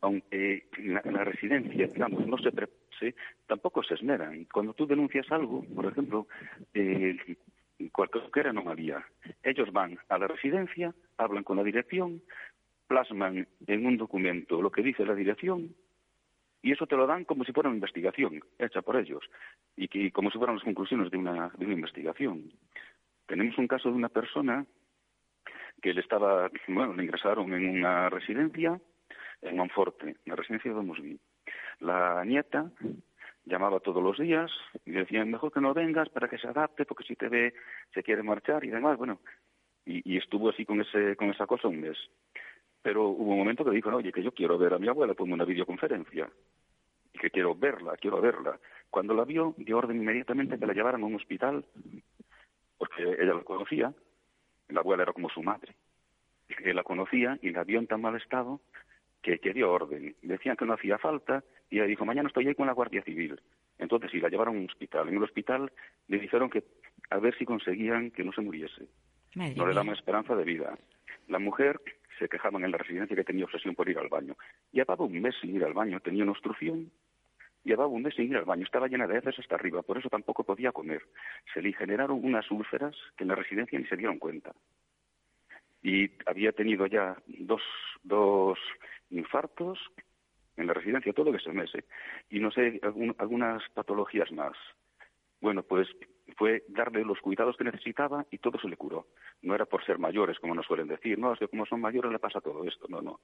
[0.01, 3.15] aunque la, la residencia, digamos, no se prepase,
[3.47, 4.45] tampoco se esmeran.
[4.53, 6.27] Cuando tú denuncias algo, por ejemplo,
[6.75, 7.17] eh,
[7.93, 9.05] cualquier anomalía,
[9.43, 12.23] ellos van a la residencia, hablan con la dirección,
[12.87, 15.75] plasman en un documento lo que dice la dirección
[16.65, 19.23] y eso te lo dan como si fuera una investigación hecha por ellos
[19.77, 22.51] y, como si fueran las conclusiones de una, investigación.
[23.27, 24.65] Tenemos un caso de una persona
[25.83, 28.81] que le estaba, bueno, le ingresaron en una residencia
[29.43, 31.21] en Monforte, la residencia de Mosby.
[31.81, 32.71] La nieta
[33.45, 34.51] llamaba todos los días
[34.85, 37.55] y decían, mejor que no vengas para que se adapte, porque si te ve
[37.93, 38.97] se quiere marchar y demás.
[38.97, 39.21] Bueno,
[39.85, 41.99] y, y estuvo así con, ese, con esa cosa un mes.
[42.83, 45.15] Pero hubo un momento que dijo, no, oye, que yo quiero ver a mi abuela,
[45.15, 46.29] pongo una videoconferencia.
[47.13, 48.59] Y que quiero verla, quiero verla.
[48.91, 51.65] Cuando la vio, dio orden inmediatamente que la llevaran a un hospital,
[52.77, 53.93] porque ella la conocía,
[54.69, 55.75] la abuela era como su madre.
[56.63, 58.61] Él la conocía y la vio en tan mal estado
[59.23, 60.15] que, que dio orden.
[60.23, 61.43] Decían que no hacía falta
[61.75, 63.41] y ella dijo, mañana estoy ahí con la Guardia Civil.
[63.79, 65.09] Entonces, sí, la llevaron a un hospital.
[65.09, 65.73] En el hospital
[66.07, 66.63] le dijeron que
[67.11, 68.87] a ver si conseguían que no se muriese.
[69.35, 70.79] Madre no le daban esperanza de vida.
[71.27, 71.81] La mujer
[72.21, 74.37] se quejaban en la residencia que tenía obsesión por ir al baño.
[74.71, 76.93] Llevaba un mes sin ir al baño, tenía una obstrucción.
[77.65, 80.09] Llevaba un mes sin ir al baño, estaba llena de heces hasta arriba, por eso
[80.09, 81.03] tampoco podía comer.
[81.53, 84.53] Se le generaron unas úlceras que en la residencia ni se dieron cuenta.
[85.83, 87.63] Y había tenido ya dos,
[88.05, 88.61] dos
[89.11, 89.81] infartos
[90.57, 91.75] en la residencia todo ese mes.
[91.75, 91.85] ¿eh?
[92.31, 94.57] Y no sé, algún, algunas patologías más.
[95.41, 95.89] Bueno, pues
[96.37, 99.07] fue darle los cuidados que necesitaba y todo se le curó.
[99.43, 102.11] No era por ser mayores, como nos suelen decir, no, es que como son mayores
[102.11, 103.21] le pasa todo esto, no, no.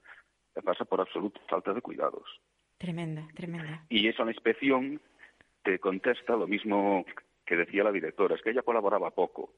[0.55, 2.41] Le pasa por absoluta falta de cuidados.
[2.79, 3.85] Tremenda, tremenda.
[3.89, 5.01] Y eso la inspección
[5.63, 7.05] te contesta lo mismo
[7.45, 9.55] que decía la directora, es que ella colaboraba poco.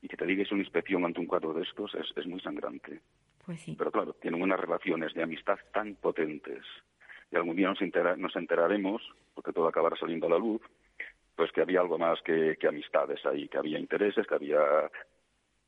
[0.00, 3.00] Y que te diga una inspección ante un cuadro de estos es, es muy sangrante.
[3.44, 3.74] Pues sí.
[3.76, 6.64] Pero claro, tienen unas relaciones de amistad tan potentes.
[7.34, 9.02] Y algún día nos, entera, nos enteraremos,
[9.34, 10.62] porque todo acabará saliendo a la luz,
[11.34, 14.88] pues que había algo más que, amistades ahí, que había intereses, que había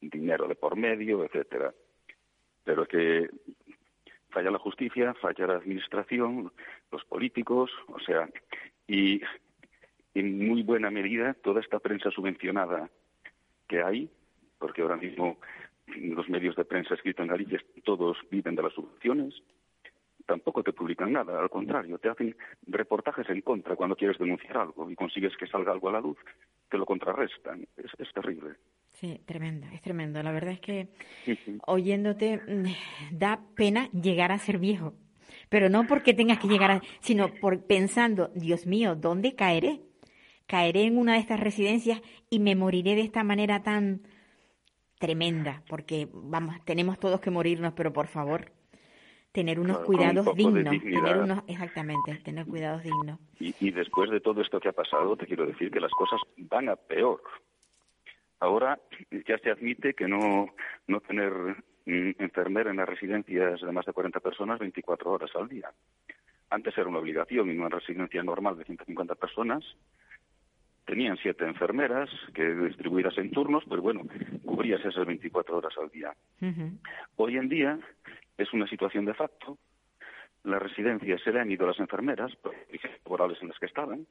[0.01, 1.75] dinero de por medio, etcétera.
[2.63, 3.29] Pero que
[4.31, 6.53] falla la justicia, falla la administración,
[6.93, 8.31] los políticos, o sea,
[8.87, 9.21] y
[10.15, 12.89] en muy buena medida toda esta prensa subvencionada
[13.67, 14.09] que hay,
[14.61, 15.39] porque ahora mismo
[15.97, 19.43] los medios de prensa escritos en Galicia todos viven de las subvenciones,
[20.27, 22.37] tampoco te publican nada, al contrario, te hacen
[22.67, 26.19] reportajes en contra cuando quieres denunciar algo y consigues que salga algo a la luz,
[26.69, 27.67] te lo contrarrestan.
[27.77, 28.57] Es, es terrible.
[28.93, 30.23] Sí, tremendo, es tremendo.
[30.23, 30.89] La verdad es que
[31.67, 32.41] oyéndote
[33.13, 34.95] da pena llegar a ser viejo.
[35.49, 39.81] Pero no porque tengas que llegar a, sino por pensando, Dios mío, ¿dónde caeré?
[40.47, 44.03] Caeré en una de estas residencias y me moriré de esta manera tan
[44.99, 48.53] tremenda, porque vamos, tenemos todos que morirnos, pero por favor,
[49.37, 53.21] tener unos con cuidados dignos, tener unos, exactamente, tener cuidados dignos.
[53.39, 56.19] Y, y después de todo esto que ha pasado, te quiero decir que las cosas
[56.39, 57.21] van a peor.
[58.41, 58.81] Ahora
[59.29, 60.49] ya se admite que no,
[60.87, 61.33] no tener
[61.85, 65.71] mm, enfermera en las residencias de más de 40 personas 24 horas al día.
[66.49, 69.63] Antes era una obligación en una residencia normal de 150 personas.
[70.87, 74.01] Tenían siete enfermeras que distribuidas en turnos, pero bueno,
[74.47, 76.15] cubrías esas 24 horas al día.
[77.17, 77.79] Hoy en día
[78.39, 79.59] es una situación de facto.
[80.45, 84.07] Las residencias se le han ido las enfermeras por condiciones laborales en las que estaban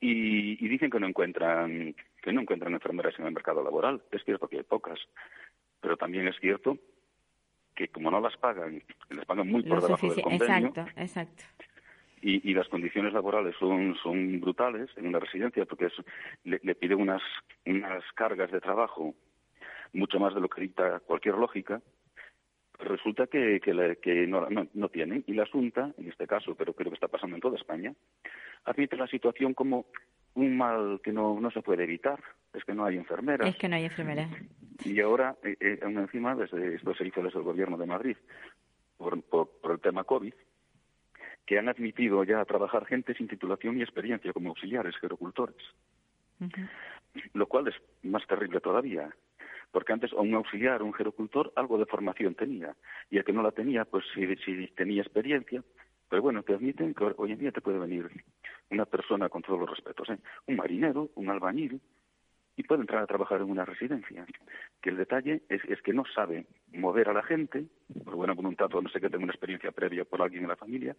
[0.00, 4.02] y, y dicen que no encuentran que no encuentran enfermeras en el mercado laboral.
[4.10, 4.98] Es cierto que hay pocas,
[5.80, 6.78] pero también es cierto
[7.74, 11.44] que como no las pagan, les pagan muy por Lo debajo del convenio Exacto, exacto.
[12.22, 16.04] y, y las condiciones laborales son, son brutales en una residencia porque es-
[16.44, 17.22] le, le piden unas,
[17.66, 19.14] unas cargas de trabajo
[19.92, 21.82] mucho más de lo que dicta cualquier lógica.
[22.78, 25.22] Resulta que, que, le- que no, no, no tienen.
[25.26, 27.92] Y la Junta, en este caso, pero creo que está pasando en toda España,
[28.64, 29.86] admite la situación como
[30.34, 32.20] un mal que no, no se puede evitar.
[32.52, 33.48] Es que no hay enfermeras.
[33.48, 34.28] Es que no hay enfermeras.
[34.84, 38.16] Y ahora, eh, eh, aún encima, desde, esto se hizo desde el gobierno de Madrid,
[38.96, 40.34] por, por, por el tema COVID,
[41.46, 45.56] que han admitido ya a trabajar gente sin titulación y experiencia como auxiliares, gerocultores,
[46.40, 46.62] Ujú.
[47.34, 49.14] lo cual es más terrible todavía,
[49.74, 52.76] porque antes a un auxiliar, un gerocultor, algo de formación tenía,
[53.10, 54.24] y el que no la tenía, pues sí
[54.76, 55.64] tenía experiencia,
[56.08, 58.08] pero bueno, te admiten que hoy en día te puede venir
[58.70, 60.18] una persona con todos los respetos, ¿eh?
[60.46, 61.80] un marinero, un albañil,
[62.56, 64.24] y puede entrar a trabajar en una residencia.
[64.80, 67.64] Que el detalle es, es que no sabe mover a la gente,
[68.04, 70.56] por buena voluntad o no sé que tenga una experiencia previa por alguien en la
[70.56, 70.94] familia,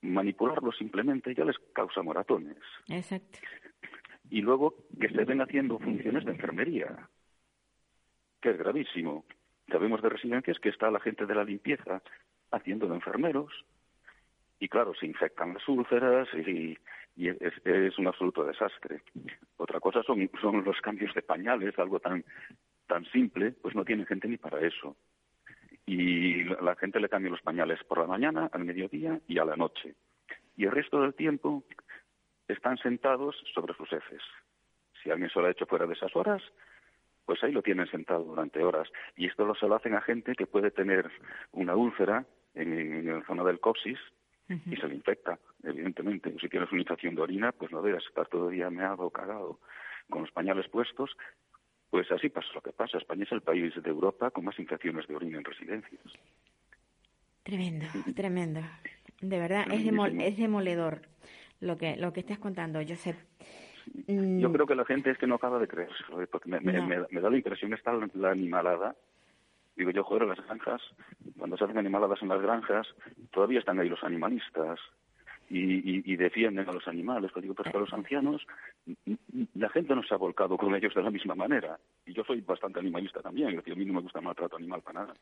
[0.00, 2.56] manipularlo simplemente ya les causa moratones.
[2.88, 3.40] Exacto.
[4.30, 7.10] Y luego que se ven haciendo funciones de enfermería,
[8.40, 9.24] que es gravísimo.
[9.70, 12.02] Sabemos de residencias que está la gente de la limpieza
[12.50, 13.52] haciendo de enfermeros,
[14.60, 16.76] y claro, se infectan las úlceras y,
[17.16, 19.02] es, un absoluto desastre.
[19.56, 20.28] Otra cosa son,
[20.64, 22.24] los cambios de pañales, algo tan,
[22.86, 24.96] tan simple, pues no tienen gente ni para eso.
[25.86, 29.46] Y la la gente le cambia los pañales por la mañana, al mediodía y a
[29.46, 29.94] la noche.
[30.56, 31.64] Y el resto del tiempo
[32.46, 34.22] están sentados sobre sus ejes.
[35.02, 36.42] Si alguien se lo ha hecho fuera de esas horas,
[37.30, 38.88] pues ahí lo tienen sentado durante horas.
[39.16, 41.08] Y esto lo se lo hacen a gente que puede tener
[41.52, 44.00] una úlcera en, en la zona del coxis
[44.48, 46.34] y se le infecta, evidentemente.
[46.40, 49.10] Si tienes una infección de orina, pues no debes estar todo el día meado o
[49.10, 49.60] cagado
[50.08, 51.16] con los pañales puestos.
[51.88, 52.98] Pues así pasa lo que pasa.
[52.98, 56.02] España es el país de Europa con más infecciones de orina en residencias.
[57.44, 58.60] Tremendo, tremendo.
[59.20, 61.02] De verdad, es, demol- es demoledor
[61.60, 63.14] lo que, lo que estás contando, Josep.
[64.06, 66.72] Mm, Yo creo que la gente es que no acaba de creérselo, porque me, me-
[66.74, 66.86] No.
[66.86, 68.94] me- me da la impresión está la, la animalada.
[69.76, 70.82] Digo yo, joder, las granjas,
[71.38, 72.86] cuando se hacen animaladas en las granjas,
[73.30, 74.78] todavía están ahí los animalistas
[75.48, 75.58] y,
[75.98, 77.30] y- y defienden a los animales.
[77.32, 78.46] Pero digo, pues para los ancianos,
[79.54, 81.78] la gente no se ha volcado con ellos de la misma manera.
[82.06, 84.82] Y yo soy bastante animalista también, es decir, a mí no me gusta maltrato animal
[84.82, 85.14] para nada.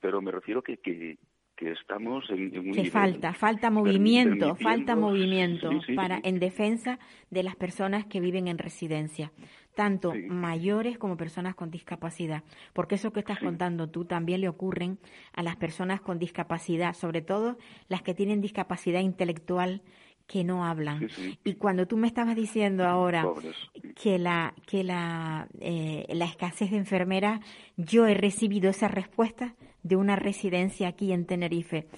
[0.00, 1.18] Pero me refiero que, que,
[1.60, 6.16] que estamos en, en un que nivel falta, falta movimiento, falta movimiento sí, sí, para
[6.16, 6.22] sí.
[6.24, 9.30] en defensa de las personas que viven en residencia,
[9.74, 14.98] tanto mayores como personas con discapacidad, porque eso que estás contando tú también le ocurren
[15.34, 19.82] a las personas con discapacidad, sobre todo las que tienen discapacidad intelectual
[20.30, 21.00] que no hablan.
[21.00, 21.38] Sí, sí.
[21.42, 23.56] Y cuando tú me estabas diciendo ahora Pobres.
[24.00, 27.40] que la que la eh, la escasez de enfermeras
[27.76, 31.88] yo he recibido esa respuesta de una residencia aquí en Tenerife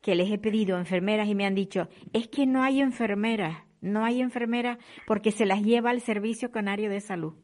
[0.00, 4.04] que les he pedido enfermeras y me han dicho es que no hay enfermeras no
[4.04, 7.34] hay enfermeras porque se las lleva al servicio canario de salud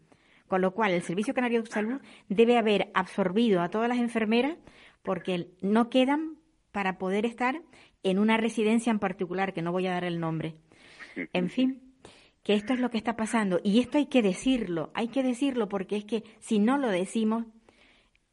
[0.49, 4.59] con lo cual el servicio canario de salud debe haber absorbido a todas las enfermeras
[5.05, 6.39] porque no quedan
[6.73, 7.63] para poder estar
[8.03, 10.55] en una residencia en particular que no voy a dar el nombre
[11.33, 11.81] en fin,
[12.43, 13.61] que esto es lo que está pasando.
[13.63, 17.45] Y esto hay que decirlo, hay que decirlo porque es que si no lo decimos,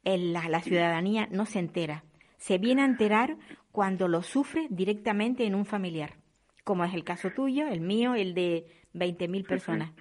[0.04, 2.04] el- la, la ciudadanía no se entera.
[2.38, 3.36] Se viene a enterar
[3.70, 6.14] cuando lo sufre directamente en un familiar,
[6.64, 9.92] como es el caso tuyo, el mío, el de 20.000 personas.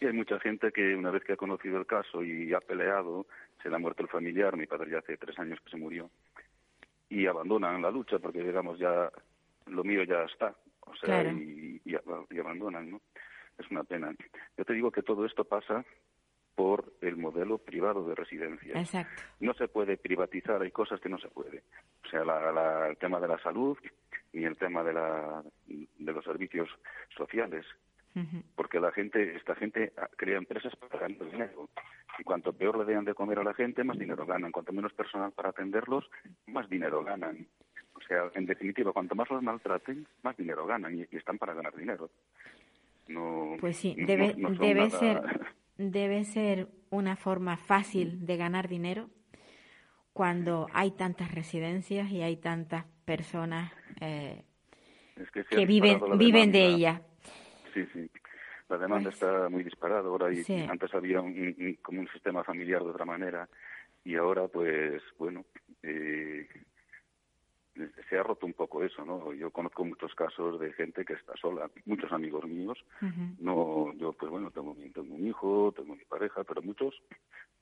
[0.00, 3.26] Y hay mucha gente que una vez que ha conocido el caso y ha peleado,
[3.62, 6.10] se le ha muerto el familiar, mi padre ya hace tres años que se murió,
[7.20, 9.10] y abandonan la lucha porque, digamos, ya
[9.66, 11.30] lo mío ya está, o sea, Claro.
[11.38, 11.94] y, y,
[12.30, 13.00] y abandonan, ¿no?
[13.58, 14.12] Es una pena.
[14.58, 15.84] Yo te digo que todo esto pasa
[16.56, 18.76] por el modelo privado de residencias.
[18.76, 19.22] Exacto.
[19.40, 21.62] No se puede privatizar, hay cosas que no se puede.
[22.04, 23.78] O sea, la- la- el tema de la salud
[24.32, 26.68] ni el tema de, la, de los servicios
[27.16, 27.64] sociales
[28.54, 31.68] porque la gente, esta gente ah, crea empresas para ganar dinero.
[32.22, 34.52] Cuanto peor le den de comer a la gente, más dinero ganan.
[34.52, 36.08] Cuanto menos personal para atenderlos,
[36.46, 37.46] más dinero ganan.
[37.94, 41.74] O sea, en definitiva, cuanto más los maltraten, más dinero ganan y, están para ganar
[41.74, 42.10] dinero.
[43.08, 45.22] No, pues sí, debe, debe ser
[45.76, 49.10] debe ser una forma fácil de ganar dinero
[50.12, 54.44] cuando hay tantas residencias y hay tantas personas eh,
[55.50, 57.02] que, viven viven de ella.
[57.72, 58.08] Sí, sí.
[58.68, 62.82] La demanda pues está muy disparada ahora y antes había un, como un sistema familiar
[62.82, 63.48] de otra manera
[64.04, 65.44] y ahora pues bueno
[65.82, 66.48] eh,
[68.08, 69.32] se ha roto un poco eso, ¿no?
[69.32, 72.78] Yo conozco muchos casos de gente que está sola, muchos amigos míos.
[73.38, 76.94] No, yo pues bueno, tengo, tengo un hijo, tengo mi pareja, pero muchos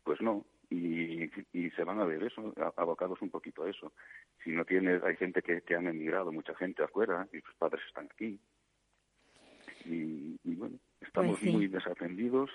[0.05, 0.44] pues no.
[0.70, 3.92] Y, y se van a ver eso, abocados un poquito a eso.
[4.42, 7.82] Si no tienes, hay gente que, que han emigrado, mucha gente afuera, y sus padres
[7.86, 8.38] están aquí.
[9.84, 12.50] Y, bueno, estamos pues muy desatendidos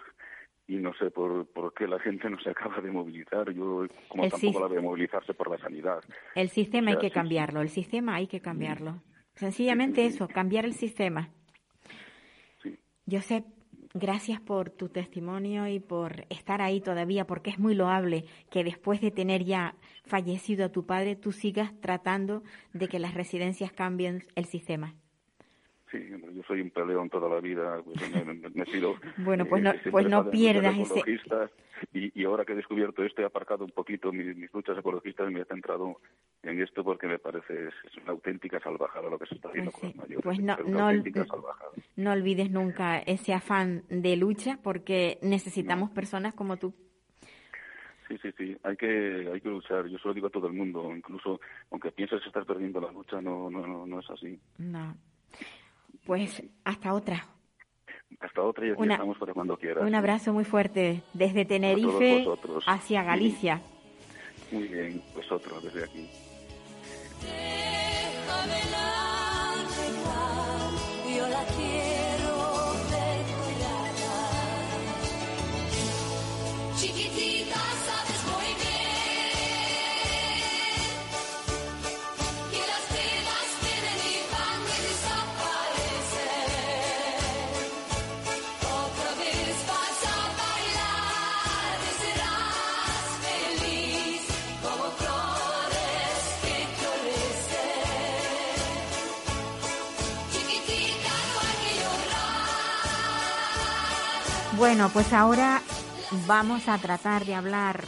[0.68, 3.52] y no sé por, por qué la gente no se acaba de movilizar.
[3.52, 6.04] Yo, como tampoco la veo movilizarse por la sanidad.
[6.36, 9.02] El sistema hay que cambiarlo, el sistema hay que cambiarlo.
[9.36, 11.30] Sencillamente eso, cambiar el sistema.
[13.10, 13.46] Josep,
[13.94, 19.00] gracias por tu testimonio y por estar ahí todavía, porque es muy loable que después
[19.00, 19.76] de tener ya
[20.06, 22.44] fallecido a tu padre, tú sigas tratando
[22.74, 24.96] de que las residencias cambien el sistema.
[25.92, 28.24] Sí, yo soy un peleón toda la vida, pues me,
[29.18, 31.02] bueno, pues no, pues no pierdas ese...
[31.94, 35.34] Y, y, ahora que he descubierto esto, he aparcado un poquito mis, luchas ecologistas y
[35.34, 36.00] me he centrado
[36.42, 39.82] en esto porque me parece es una auténtica salvajada lo que se está haciendo pues
[39.82, 40.24] con los mayores.
[40.24, 40.92] Pues no, no,
[41.96, 46.74] no, olvides nunca ese afán de lucha porque necesitamos personas como tú.
[48.08, 49.88] Sí, sí, sí, hay que, hay que luchar.
[49.88, 51.40] Yo solo digo a todo el mundo, incluso
[51.72, 54.40] aunque pienses estar perdiendo la lucha, no, no, no, no es así.
[54.58, 54.96] No,
[56.08, 57.28] pues hasta otra.
[58.20, 59.84] Hasta otra y aquí estamos para cuando quieras.
[59.86, 62.26] Un abrazo muy fuerte desde Tenerife
[62.66, 63.62] hacia Galicia.
[64.52, 66.10] Muy bien, vosotros desde aquí.
[104.58, 105.62] Bueno, pues ahora
[106.26, 107.84] vamos a tratar de hablar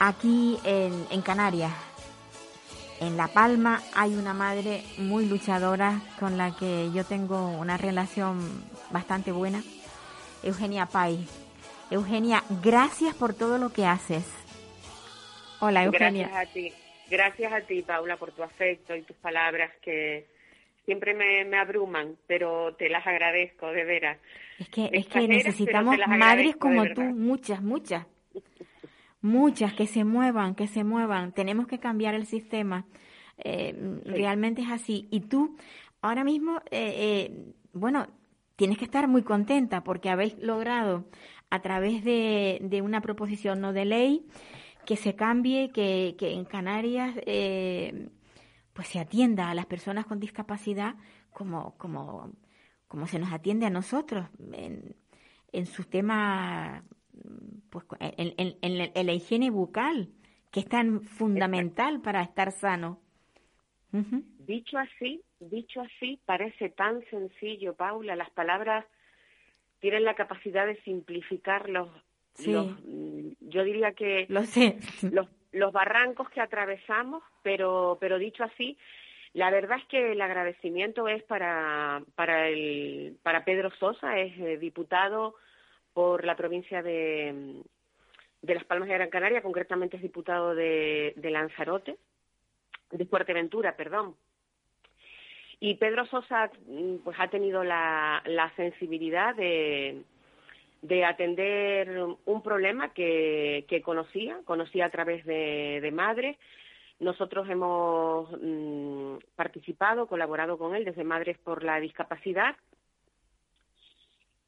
[0.00, 1.70] aquí en, Canarias.
[3.00, 8.64] En La Palma hay una madre muy luchadora con la que yo tengo una relación
[8.90, 9.62] bastante buena,
[10.42, 11.28] Eugenia Pay.
[11.92, 14.24] Eugenia, gracias por todo lo que haces.
[15.60, 16.26] Hola, Eugenia.
[16.26, 16.72] Gracias a ti.
[17.08, 20.26] Gracias a ti, Paula, por tu afecto y tus palabras que
[20.84, 24.18] siempre me, me abruman, pero te las agradezco, de veras.
[24.58, 28.06] Es que, es que necesitamos madres como tú, muchas, muchas.
[29.20, 31.32] Muchas que se muevan, que se muevan.
[31.32, 32.84] Tenemos que cambiar el sistema.
[33.38, 33.74] Eh,
[34.04, 35.08] realmente es así.
[35.10, 35.56] Y tú,
[36.02, 36.94] ahora mismo, eh,
[37.30, 38.06] eh, bueno,
[38.56, 41.06] tienes que estar muy contenta porque habéis logrado
[41.50, 44.26] a través de, de una proposición no de ley
[44.86, 47.14] que se cambie, que, que en Canarias
[48.74, 50.96] pues se atienda a las personas con discapacidad
[51.32, 52.32] como, como
[52.94, 54.94] como se nos atiende a nosotros en,
[55.50, 56.84] en su tema,
[57.68, 60.10] pues en, en, la higiene bucal,
[60.52, 63.00] que es tan fundamental para estar sano.
[63.90, 68.14] Dicho así, dicho así, parece tan sencillo, Paula.
[68.14, 68.86] Las palabras
[69.80, 71.88] tienen la capacidad de simplificar los,
[72.38, 74.78] yo diría que Lo sé.
[75.02, 78.78] los, los barrancos que atravesamos, pero, pero dicho así,
[79.34, 84.58] la verdad es que el agradecimiento es para, para, el, para Pedro Sosa, es eh,
[84.58, 85.34] diputado
[85.92, 87.62] por la provincia de,
[88.42, 91.96] de Las Palmas de Gran Canaria, concretamente es diputado de, de Lanzarote,
[92.92, 94.14] de Fuerteventura, perdón.
[95.58, 100.02] Y Pedro Sosa mm, pues ha tenido la, la sensibilidad de,
[100.82, 106.36] de atender un problema que, que conocía, conocía a través de, de madres,
[107.00, 112.56] nosotros hemos mm, participado, colaborado con él desde Madres por la Discapacidad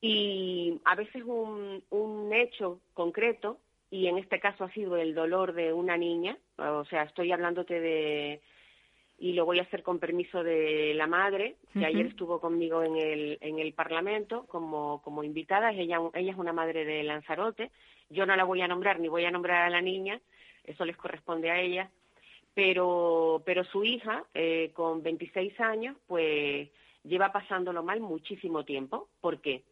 [0.01, 3.59] y a veces un, un hecho concreto,
[3.90, 7.80] y en este caso ha sido el dolor de una niña, o sea, estoy hablándote
[7.80, 8.40] de,
[9.18, 12.97] y lo voy a hacer con permiso de la madre, que ayer estuvo conmigo en
[12.97, 15.72] el, en el Parlamento como, como invitada.
[15.72, 17.70] Ella, ella es una madre de Lanzarote.
[18.11, 20.20] Yo no la voy a nombrar ni voy a nombrar a la niña,
[20.64, 21.90] eso les corresponde a ella.
[22.57, 26.70] Pero, pero su hija, eh, con 26 años, pues
[27.04, 29.09] lleva pasándolo mal muchísimo tiempo.
[29.20, 29.62] ¿Por qué?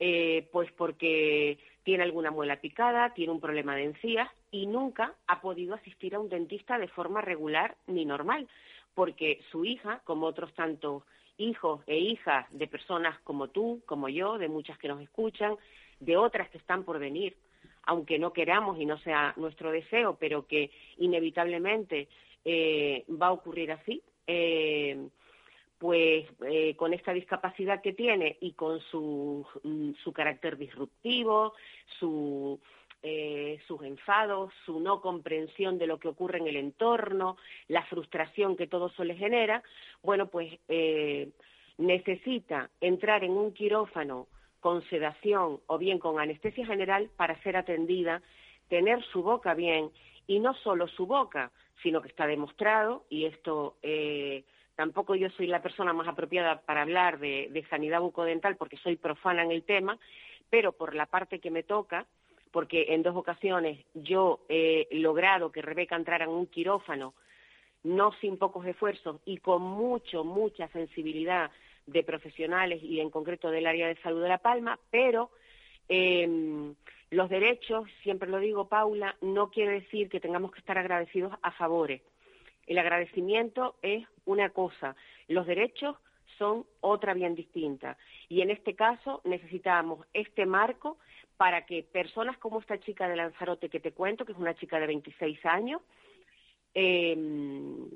[0.00, 5.40] Eh, pues porque tiene alguna muela picada, tiene un problema de encías y nunca ha
[5.40, 8.48] podido asistir a un dentista de forma regular ni normal
[8.94, 11.02] porque su hija, como otros tantos
[11.36, 15.56] hijos e hijas de personas como tú, como yo, de muchas que nos escuchan,
[16.00, 17.36] de otras que están por venir,
[17.86, 22.08] aunque no queramos y no sea nuestro deseo, pero que inevitablemente
[22.44, 25.08] eh, va a ocurrir así, eh,
[25.78, 31.54] pues eh, con esta discapacidad que tiene y con su, mm, su carácter disruptivo,
[31.98, 32.58] su,
[33.06, 37.36] eh, sus enfados, su no comprensión de lo que ocurre en el entorno,
[37.68, 39.62] la frustración que todo eso le genera,
[40.02, 41.28] bueno, pues eh,
[41.76, 44.26] necesita entrar en un quirófano
[44.64, 48.22] con sedación o bien con anestesia general para ser atendida,
[48.70, 49.90] tener su boca bien
[50.26, 51.52] y no solo su boca,
[51.82, 54.42] sino que está demostrado, y esto eh,
[54.74, 59.42] tampoco yo soy la persona más apropiada para hablar de, sanidad bucodental porque soy profana
[59.42, 59.98] en el tema,
[60.48, 62.06] pero por la parte que me toca,
[62.50, 67.12] porque en dos ocasiones yo he logrado que Rebeca entrara en un quirófano,
[67.82, 71.50] no sin pocos esfuerzos y con mucho, mucha sensibilidad
[71.86, 75.30] de profesionales y en concreto del área de salud de La Palma, pero
[75.88, 76.74] em,
[77.10, 81.52] los derechos, siempre lo digo, Paula, no quiere decir que tengamos que estar agradecidos a
[81.52, 82.02] favores.
[82.66, 84.96] El agradecimiento es una cosa,
[85.28, 85.96] los derechos
[86.38, 87.96] son otra bien distinta.
[88.28, 90.98] Y en este caso necesitamos este marco
[91.36, 94.78] para que personas como esta chica de Lanzarote que te cuento, que es una chica
[94.78, 95.82] de 26 años,
[96.74, 97.88] em,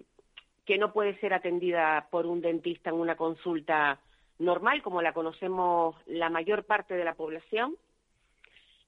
[0.68, 3.98] que no puede ser atendida por un dentista en una consulta
[4.38, 7.74] normal, como la conocemos la mayor parte de la población,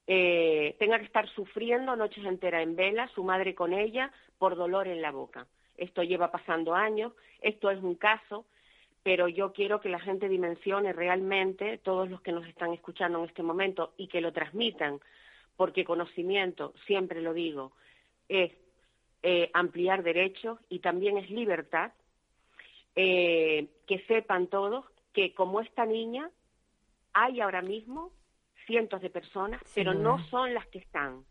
[0.05, 4.87] eh, tenga que estar sufriendo noches enteras en vela, su madre con ella, por dolor
[4.87, 5.47] en la boca.
[5.75, 8.45] Esto lleva pasando años, esto es un caso
[9.03, 13.25] pero yo quiero que la gente dimensione realmente, todos los que nos están escuchando en
[13.25, 14.99] este momento, y que lo transmitan,
[15.57, 17.71] porque conocimiento, siempre lo digo,
[18.29, 18.51] es
[19.23, 21.91] eh, ampliar derechos y también es libertad,
[22.95, 26.29] eh, que sepan todos que como esta niña,
[27.13, 28.11] hay ahora mismo
[28.65, 31.25] cientos de personas, pero no son las que están,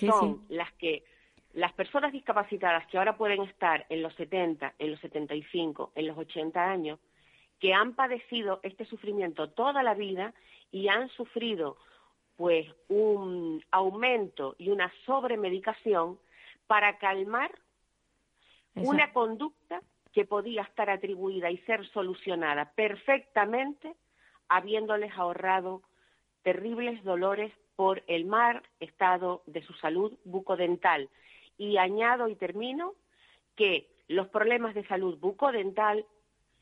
[0.00, 1.04] son las que
[1.54, 6.18] las personas discapacitadas que ahora pueden estar en los 70, en los 75, en los
[6.18, 6.98] 80 años,
[7.60, 10.34] que han padecido este sufrimiento toda la vida
[10.72, 11.76] y han sufrido
[12.36, 16.18] pues un aumento y una sobremedicación
[16.66, 17.50] para calmar
[18.74, 23.94] una conducta que podía estar atribuida y ser solucionada perfectamente
[24.48, 25.82] habiéndoles ahorrado
[26.42, 31.08] terribles dolores por el mal estado de su salud bucodental,
[31.56, 32.94] y añado y termino
[33.56, 36.04] que los problemas de salud bucodental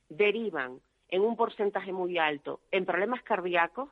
[0.08, 3.90] derivan en un porcentaje muy alto en problemas cardíacos,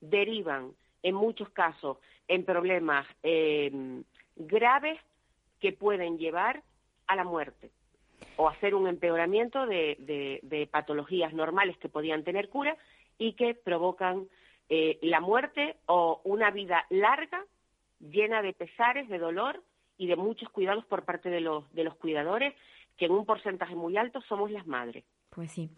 [0.00, 1.98] derivan en muchos casos
[2.28, 4.04] en problemas em,
[4.36, 4.98] graves
[5.64, 6.62] que pueden llevar
[7.06, 7.70] a la muerte
[8.36, 12.76] o hacer un empeoramiento de, patologías normales que podían tener cura
[13.16, 14.28] y que provocan
[14.68, 17.46] eh, la muerte o una vida larga
[17.98, 19.62] llena de pesares, de dolor
[19.96, 22.52] y de muchos cuidados por parte de los, de los cuidadores,
[22.98, 25.02] que en un porcentaje muy alto somos las madres.
[25.30, 25.70] Pues sí.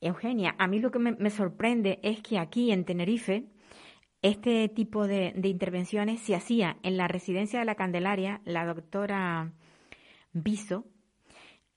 [0.00, 3.46] Eugenia, a mí lo que me, sorprende es que aquí en Tenerife
[4.22, 9.52] este tipo de, intervenciones se hacía en la residencia de la Candelaria, la doctora
[10.32, 10.86] Viso,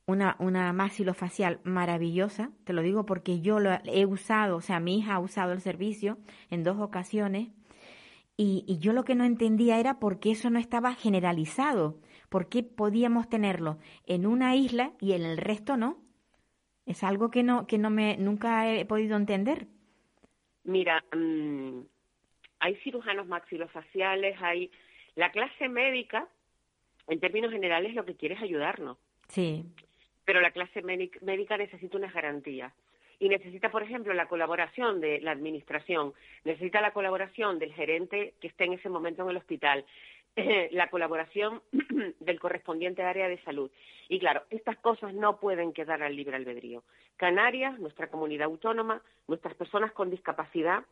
[0.06, 5.00] una, una maxilofacial maravillosa, te lo digo porque yo lo he usado, o sea, mi
[5.00, 6.20] hija ha usado el servicio
[6.52, 7.50] en dos ocasiones
[8.38, 12.64] y, yo lo que no entendía era por qué eso no estaba generalizado, por qué
[12.64, 16.04] podíamos tenerlo en una isla y en el resto no.
[16.86, 19.68] Es algo que no, que no me, nunca he podido entender.
[20.64, 21.80] Mira, mm,
[22.66, 24.72] hay cirujanos maxilofaciales, hay
[25.16, 26.28] la clase médica,
[27.08, 28.98] en términos generales, lo que quiere es ayudarnos.
[29.28, 29.64] Sí.
[30.26, 32.74] Pero la clase médica necesita unas garantías
[33.20, 38.48] y necesita, por ejemplo, la colaboración de la administración, necesita la colaboración del gerente que
[38.48, 39.86] esté en ese momento en el hospital,
[40.72, 41.62] la colaboración
[42.20, 43.70] del correspondiente área de salud.
[44.10, 46.84] Y claro, estas cosas no pueden quedar al libre albedrío.
[47.16, 50.84] Canarias, nuestra comunidad autónoma, nuestras personas con discapacidad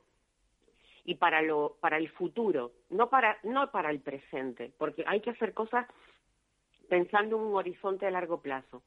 [1.06, 5.32] y para lo para el futuro, no para no para el presente, porque hay que
[5.32, 5.88] hacer cosas
[6.90, 8.84] pensando en un horizonte a largo plazo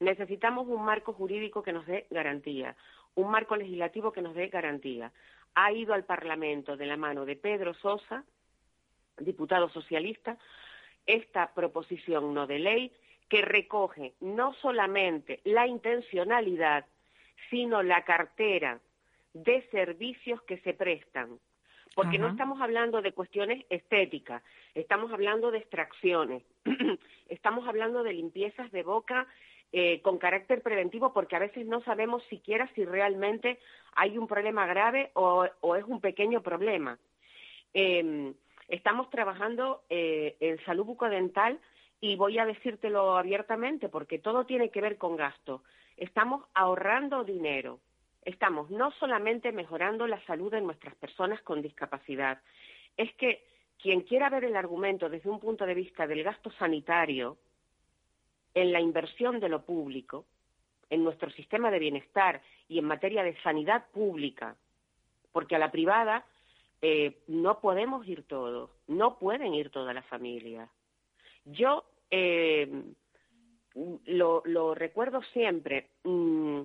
[0.00, 2.74] Necesitamos un marco jurídico que nos dé garantía,
[3.14, 5.12] un marco legislativo que nos dé garantía.
[5.54, 8.24] Ha ido al Parlamento de la mano de Pedro Sosa,
[9.18, 10.38] diputado socialista,
[11.04, 12.92] esta proposición no de ley
[13.28, 16.86] que recoge no solamente la intencionalidad,
[17.50, 18.80] sino la cartera
[19.34, 21.38] de servicios que se prestan.
[21.94, 24.42] Porque no estamos hablando de cuestiones estéticas,
[24.74, 26.44] estamos hablando de extracciones,
[27.28, 29.26] estamos hablando de limpiezas de boca
[29.72, 33.60] eh, con carácter preventivo porque a veces no sabemos siquiera si realmente
[33.94, 36.98] hay un problema grave o, es un pequeño problema.
[37.72, 38.34] Em,
[38.66, 41.60] estamos trabajando eh, en salud bucodental
[42.00, 45.62] y voy a decírtelo abiertamente porque todo tiene que ver con gasto.
[45.96, 47.78] Estamos ahorrando dinero.
[48.24, 52.40] Estamos no solamente mejorando la salud de nuestras personas con discapacidad,
[52.96, 53.44] es que
[53.78, 57.38] quien quiera ver el argumento desde un punto de vista del gasto sanitario,
[58.54, 60.26] en la inversión de lo público,
[60.88, 64.56] en nuestro sistema de bienestar y en materia de sanidad pública,
[65.32, 66.26] porque a la privada
[66.82, 70.68] eh, no podemos ir todos, no pueden ir todas las familias.
[71.44, 72.82] Yo eh,
[74.06, 76.62] lo, recuerdo siempre, mm,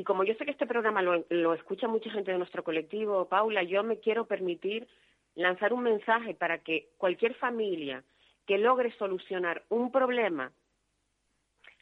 [0.00, 3.62] y como yo sé que este programa lo, escucha mucha gente de nuestro colectivo, Paula,
[3.62, 4.88] yo me quiero permitir
[5.34, 8.02] lanzar un mensaje para que cualquier familia
[8.46, 10.52] que logre solucionar un problema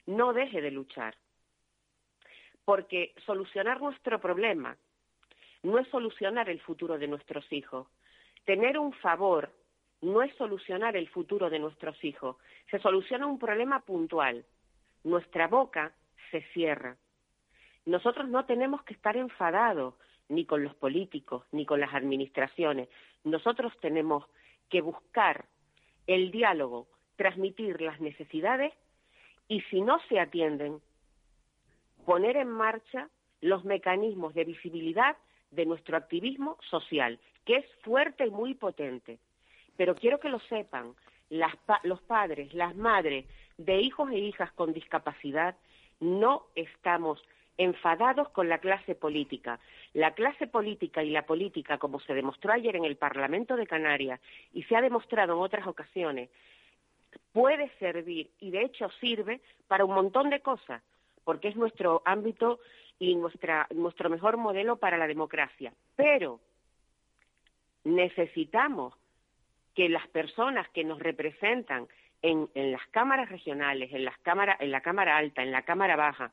[0.07, 1.15] no deje de luchar.
[2.65, 4.77] Porque solucionar nuestro problema
[5.63, 7.87] no es solucionar el futuro de nuestros hijos.
[8.45, 9.53] Tener un favor
[10.01, 12.37] no es solucionar el futuro de nuestros hijos.
[12.69, 14.45] Se soluciona un problema puntual.
[15.05, 15.95] Nuestra boca
[16.33, 16.97] se cierra.
[17.89, 19.95] Nosotros no tenemos que estar enfadados
[20.29, 22.91] ni con los políticos, ni con las administraciones.
[23.25, 24.27] Nosotros tenemos
[24.69, 25.47] que buscar
[26.07, 26.87] el diálogo,
[27.17, 28.75] transmitir las necesidades
[29.49, 30.83] y si no se atienden,
[32.05, 33.09] poner en marcha
[33.41, 35.17] los mecanismos de visibilidad
[35.51, 39.19] de nuestro activismo social, que es fuerte y muy potente.
[39.79, 40.93] Pero quiero que lo sepan,
[41.31, 43.25] los padres, las madres
[43.57, 45.57] de hijos e hijas con discapacidad,
[46.01, 47.25] no estamos
[47.59, 49.59] enfadados con la clase política.
[49.93, 54.21] La clase política y la política, como se demostró ayer en el Parlamento de Canarias
[54.55, 56.31] y se ha demostrado en otras ocasiones,
[57.33, 60.83] puede servir y de hecho sirve para un montón de cosas,
[61.25, 62.61] porque es nuestro ámbito
[62.99, 65.73] y nuestro mejor modelo para la democracia.
[65.97, 66.41] Pero
[67.85, 68.95] necesitamos
[69.75, 71.89] que las personas que nos representan
[72.23, 76.33] en, las cámaras regionales, en, las cámaras, en la Cámara Alta, en la Cámara Baja,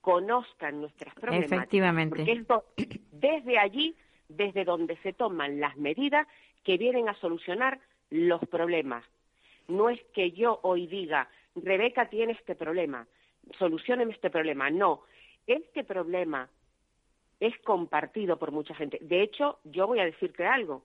[0.00, 1.58] conozcan nuestras problemáticas.
[1.58, 2.44] Efectivamente.
[2.46, 3.96] Porque desde allí,
[4.28, 6.26] desde donde se toman las medidas
[6.64, 7.80] que vienen a solucionar
[8.10, 9.04] los problemas.
[9.68, 13.06] No es que yo hoy diga, Rebeca tiene este problema,
[13.58, 14.70] solucionen este problema.
[14.70, 15.02] No,
[15.46, 16.48] este problema
[17.38, 18.98] es compartido por mucha gente.
[19.00, 20.82] De hecho, yo voy a decirte algo.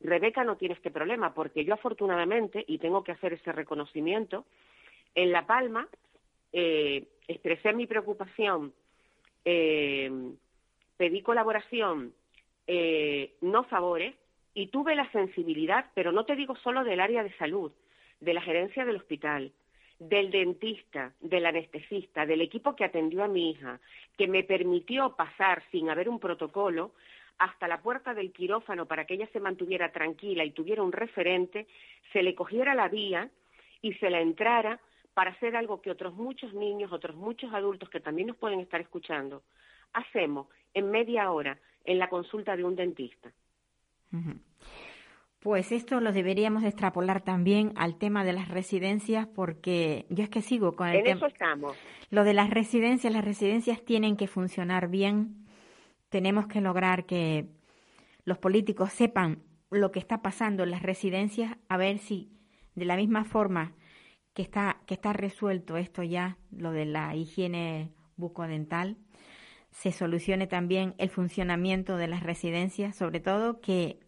[0.00, 4.44] Rebeca no tiene este problema porque yo afortunadamente, y tengo que hacer ese reconocimiento,
[5.14, 5.88] en La Palma
[6.52, 8.72] eh, expresé mi preocupación,
[9.44, 10.10] eh,
[10.96, 12.12] pedí colaboración,
[12.66, 14.14] eh, no favores,
[14.54, 17.72] y tuve la sensibilidad, pero no te digo solo del área de salud,
[18.20, 19.52] de la gerencia del hospital,
[19.98, 23.80] del dentista, del anestesista, del equipo que atendió a mi hija,
[24.16, 26.92] que me permitió pasar sin haber un protocolo
[27.38, 31.66] hasta la puerta del quirófano para que ella se mantuviera tranquila y tuviera un referente,
[32.12, 33.30] se le cogiera la vía
[33.80, 34.80] y se la entrara
[35.18, 38.80] para hacer algo que otros muchos niños, otros muchos adultos que también nos pueden estar
[38.80, 39.42] escuchando,
[39.92, 43.32] hacemos en media hora en la consulta de un dentista.
[45.40, 50.40] Pues esto lo deberíamos extrapolar también al tema de las residencias, porque yo es que
[50.40, 51.10] sigo con el tema.
[51.10, 51.76] En eso estamos.
[52.10, 55.48] Lo de las residencias, las residencias tienen que funcionar bien.
[56.10, 57.48] Tenemos que lograr que
[58.22, 59.42] los políticos sepan
[59.72, 62.30] lo que está pasando en las residencias, a ver si
[62.76, 63.72] de la misma forma
[64.38, 68.96] que está, que está resuelto esto ya, lo de la higiene bucodental,
[69.72, 73.98] se solucione también el funcionamiento de las residencias, sobre todo que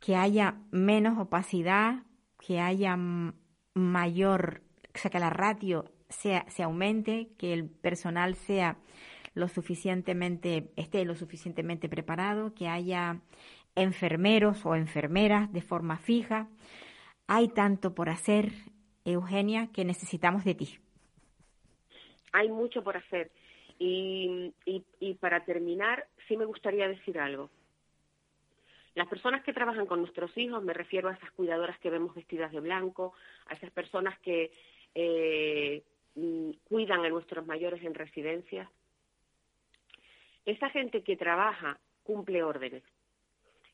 [0.00, 2.04] que haya menos opacidad,
[2.38, 2.96] que haya
[3.74, 4.62] mayor,
[4.94, 8.78] o sea, que la ratio sea, se aumente, que el personal sea
[9.34, 13.20] lo suficientemente, esté lo suficientemente preparado, que haya
[13.74, 16.48] enfermeros o enfermeras de forma fija.
[17.26, 18.50] Hay tanto por hacer,
[19.04, 20.78] Eugenia, que necesitamos de ti.
[22.32, 23.30] Hay mucho por hacer.
[23.78, 27.50] Y, y, para terminar, sí me gustaría decir algo.
[28.94, 32.52] Las personas que trabajan con nuestros hijos, me refiero a esas cuidadoras que vemos vestidas
[32.52, 33.12] de blanco,
[33.46, 34.52] a esas personas que
[34.94, 35.82] eh,
[36.14, 38.68] mm, cuidan a nuestros mayores en residencias,
[40.46, 42.82] esa gente que trabaja cumple órdenes.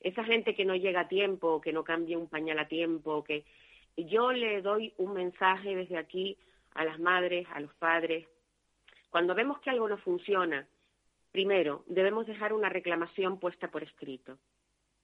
[0.00, 3.44] Esa gente que no llega a tiempo, que no cambia un pañal a tiempo, que
[3.96, 6.36] yo le doy un mensaje desde aquí
[6.74, 8.26] a las madres, a los padres.
[9.10, 10.66] Cuando vemos que algo no funciona,
[11.32, 14.38] primero debemos dejar una reclamación puesta por escrito.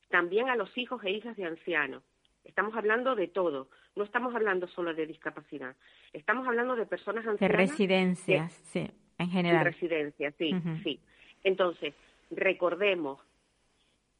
[0.09, 2.03] También a los hijos e hijas de ancianos.
[2.45, 5.75] Estamos hablando de todo, no estamos hablando solo de discapacidad.
[6.13, 7.41] Estamos hablando de personas ancianas.
[7.41, 9.65] De residencias, sí, en general.
[9.65, 11.01] De residencias, sí, sí.
[11.43, 11.93] Entonces,
[12.31, 13.21] recordemos,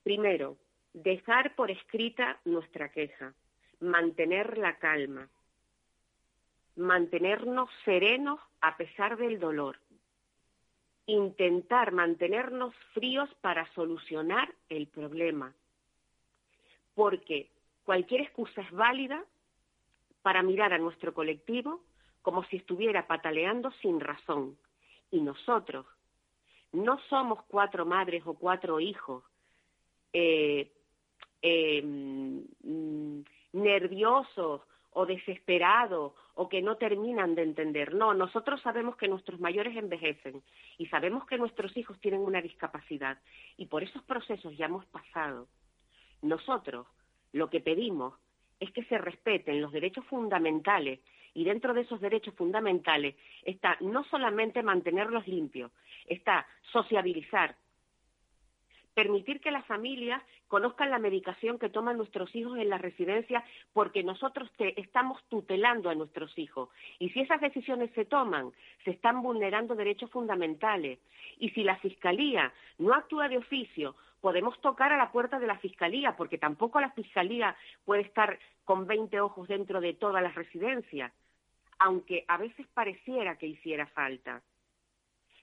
[0.03, 0.57] primero,
[0.93, 3.33] dejar por escrita nuestra queja,
[3.81, 5.29] mantener la calma,
[6.77, 9.79] mantenernos serenos a pesar del dolor,
[11.07, 15.55] intentar mantenernos fríos para solucionar el problema,
[16.95, 17.51] porque
[17.85, 19.25] cualquier excusa es válida
[20.23, 21.81] para mirar a nuestro colectivo
[22.23, 24.59] como si estuviera pataleando sin razón.
[25.13, 25.87] Y nosotros
[26.73, 29.23] no somos cuatro madres o cuatro hijos
[30.13, 30.73] eh,
[31.43, 33.21] eh, mm,
[33.57, 37.95] nerviosos o desesperados o que no terminan de entender.
[37.95, 40.43] No, nosotros sabemos que nuestros mayores envejecen
[40.79, 43.19] y sabemos que nuestros hijos tienen una discapacidad
[43.57, 45.49] y por esos procesos ya hemos pasado.
[46.23, 46.87] Nosotros
[47.33, 48.15] lo que pedimos
[48.61, 51.01] es que se respeten los derechos fundamentales
[51.35, 55.71] y dentro de esos derechos fundamentales está no solamente mantenerlos limpios,
[56.07, 57.55] está sociabilizar,
[58.97, 63.45] permitir que las familias conozcan la medicación que toman nuestros hijos en la residencia
[63.75, 66.71] porque nosotros estamos tutelando a nuestros hijos.
[66.99, 68.53] Y si esas decisiones se toman,
[68.87, 70.99] se están vulnerando derechos fundamentales.
[71.39, 75.59] Y si la Fiscalía no actúa de oficio, podemos tocar a la puerta de la
[75.59, 81.13] Fiscalía, porque tampoco la Fiscalía puede estar con 20 ojos dentro de todas las residencias,
[81.79, 84.41] aunque a veces pareciera que hiciera falta.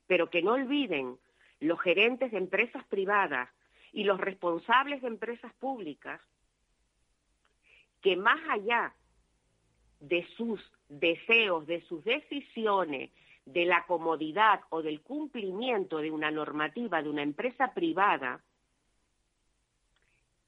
[0.07, 1.19] Pero que no olviden
[1.63, 3.49] los gerentes de empresas privadas
[3.93, 6.19] y los responsables de empresas públicas
[8.01, 8.93] que más allá
[10.01, 10.59] de sus
[10.89, 13.11] deseos, de sus decisiones,
[13.45, 18.41] de la comodidad o del cumplimiento de una normativa de una empresa privada,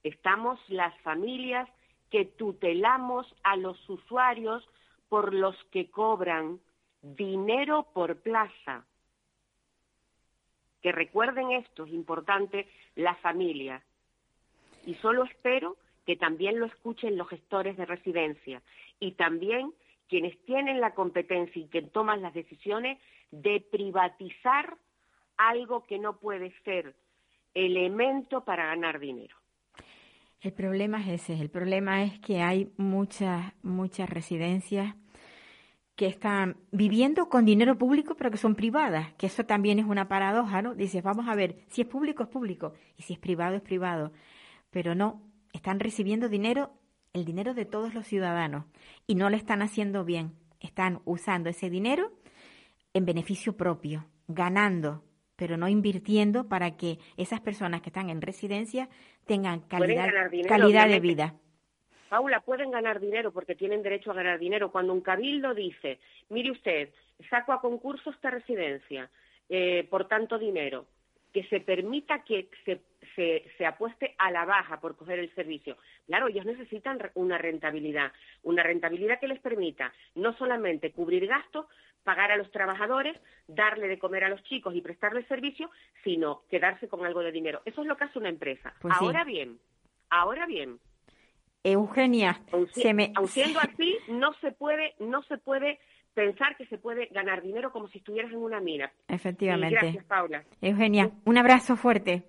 [0.03, 1.69] estamos las familias
[2.09, 4.67] que tutelamos a los usuarios
[5.07, 6.59] por los que cobran
[7.01, 8.85] dinero por plaza
[10.85, 13.81] que recuerden esto, es importante, la familia.
[14.85, 18.61] Y solo espero que también lo escuchen los gestores de residencia
[18.99, 19.73] y también
[20.07, 22.99] quienes tienen la competencia y que toman las decisiones
[23.31, 24.77] de privatizar
[25.37, 26.93] algo que no puede ser
[27.55, 29.35] elemento para ganar dinero.
[30.39, 34.93] El problema es ese, el problema es que hay muchas, muchas residencias
[35.95, 40.07] que están viviendo con dinero público pero que son privadas, que eso también es una
[40.07, 40.75] paradoja, ¿no?
[40.75, 44.11] Dices, vamos a ver, si es público es público y si es privado es privado,
[44.71, 45.21] pero no,
[45.53, 46.73] están recibiendo dinero,
[47.13, 48.65] el dinero de todos los ciudadanos
[49.07, 52.11] y no le están haciendo bien, están usando ese dinero
[52.93, 55.03] en beneficio propio, ganando,
[55.37, 58.89] pero no invirtiendo para que esas personas que están en residencia
[59.25, 60.09] tengan calidad,
[60.47, 61.35] calidad de vida.
[62.15, 64.71] Paula, pueden ganar dinero porque tienen derecho a ganar dinero.
[64.71, 65.99] Cuando un cabildo dice,
[66.29, 66.87] mire usted,
[67.29, 69.09] saco a concurso esta residencia
[69.49, 70.85] eh, por tanto dinero,
[71.33, 72.79] que se permita que se,
[73.57, 75.75] se, apueste a la baja por coger el servicio.
[76.07, 78.13] Claro, ellos necesitan una rentabilidad,
[78.43, 81.65] una rentabilidad que les permita no solamente cubrir gastos,
[82.05, 85.69] pagar a los trabajadores, darle de comer a los chicos y prestarles servicio,
[86.05, 87.61] sino quedarse con algo de dinero.
[87.65, 88.73] Eso es lo que hace una empresa.
[88.79, 89.59] Pues ahora bien,
[90.09, 90.79] ahora bien,
[91.65, 92.39] Eugenia,
[92.73, 93.11] se me...
[93.27, 95.79] siendo así, no se puede, no se puede
[96.13, 98.91] pensar que se puede ganar dinero como si estuvieras en una mina.
[99.07, 99.75] Efectivamente.
[99.75, 100.43] gracias, Paula.
[100.61, 102.23] Eugenia, un abrazo fuerte.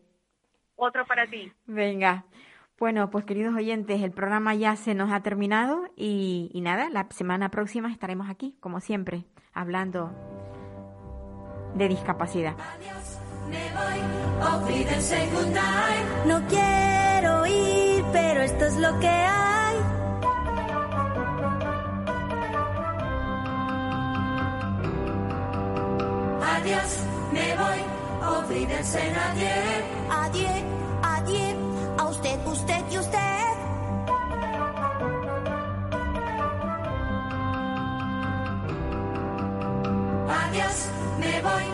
[0.75, 1.53] Otro para ti.
[1.67, 2.25] Venga.
[2.79, 7.07] Bueno, pues queridos oyentes, el programa ya se nos ha terminado y, y nada, la
[7.11, 10.13] semana próxima estaremos aquí, como siempre, hablando
[11.75, 12.55] de discapacidad.
[12.59, 14.01] Adiós, me voy,
[16.27, 17.86] no quiero ir
[18.17, 19.77] pero esto es lo que hay.
[26.55, 26.91] Adiós,
[27.37, 27.81] me voy,
[28.39, 29.55] olvídense nadie.
[30.25, 30.63] Adiós,
[31.03, 31.57] adiós,
[31.99, 33.55] a usted, usted y usted.
[40.43, 40.77] Adiós,
[41.23, 41.67] me voy,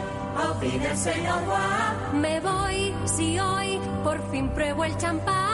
[0.49, 5.52] olvídense no Me voy, si hoy por fin pruebo el champán.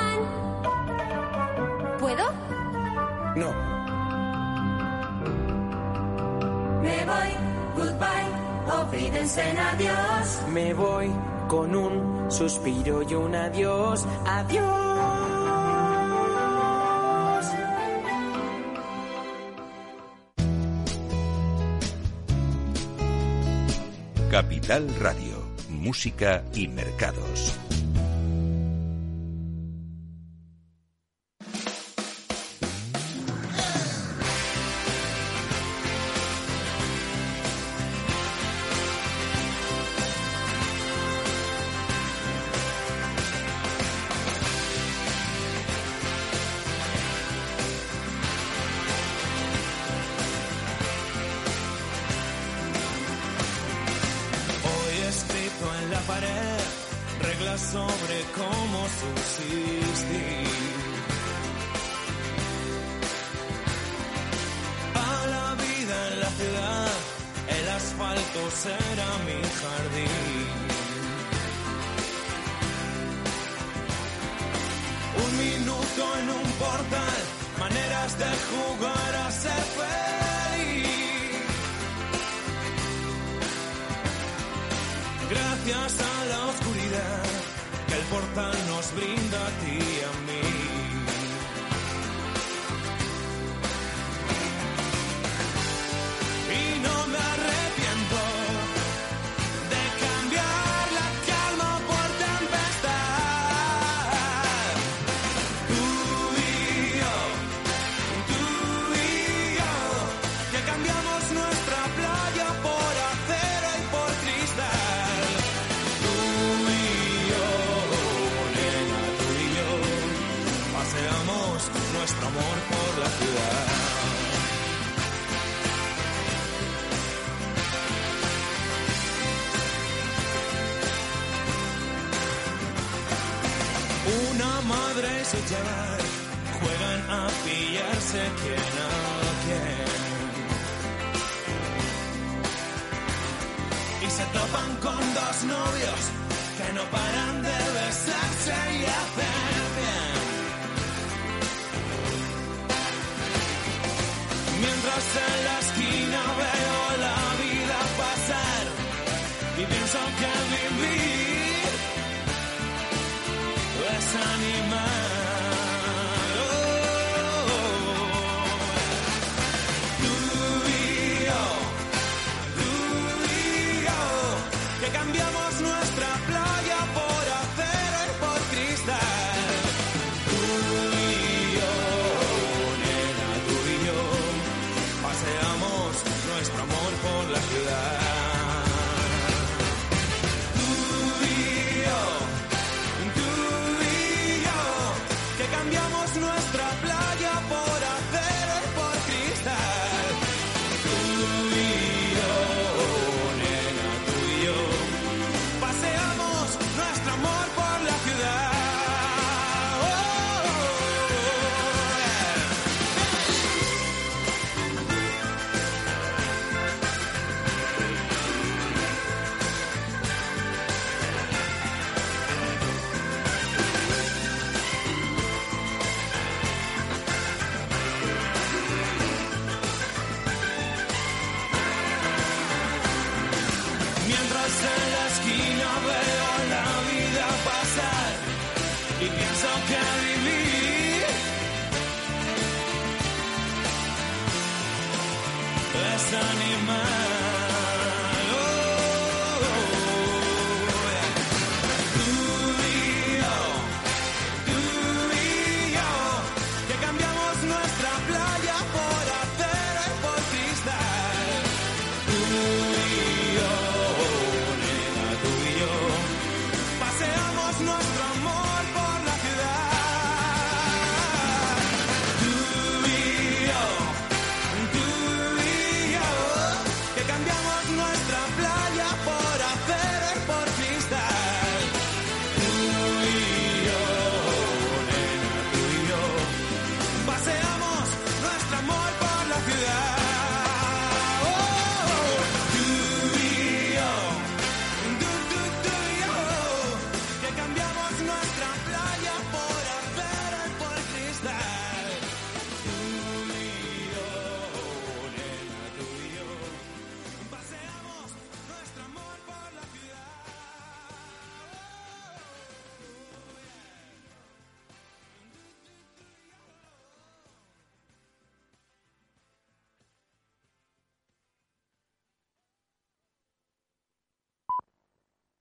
[3.39, 3.53] No.
[6.83, 7.31] Me voy
[7.77, 8.31] goodbye,
[8.81, 10.41] olvídense adiós.
[10.53, 11.09] Me voy
[11.47, 15.09] con un suspiro y un adiós, adiós.
[24.31, 25.37] Capital Radio,
[25.71, 27.57] Música y Mercados.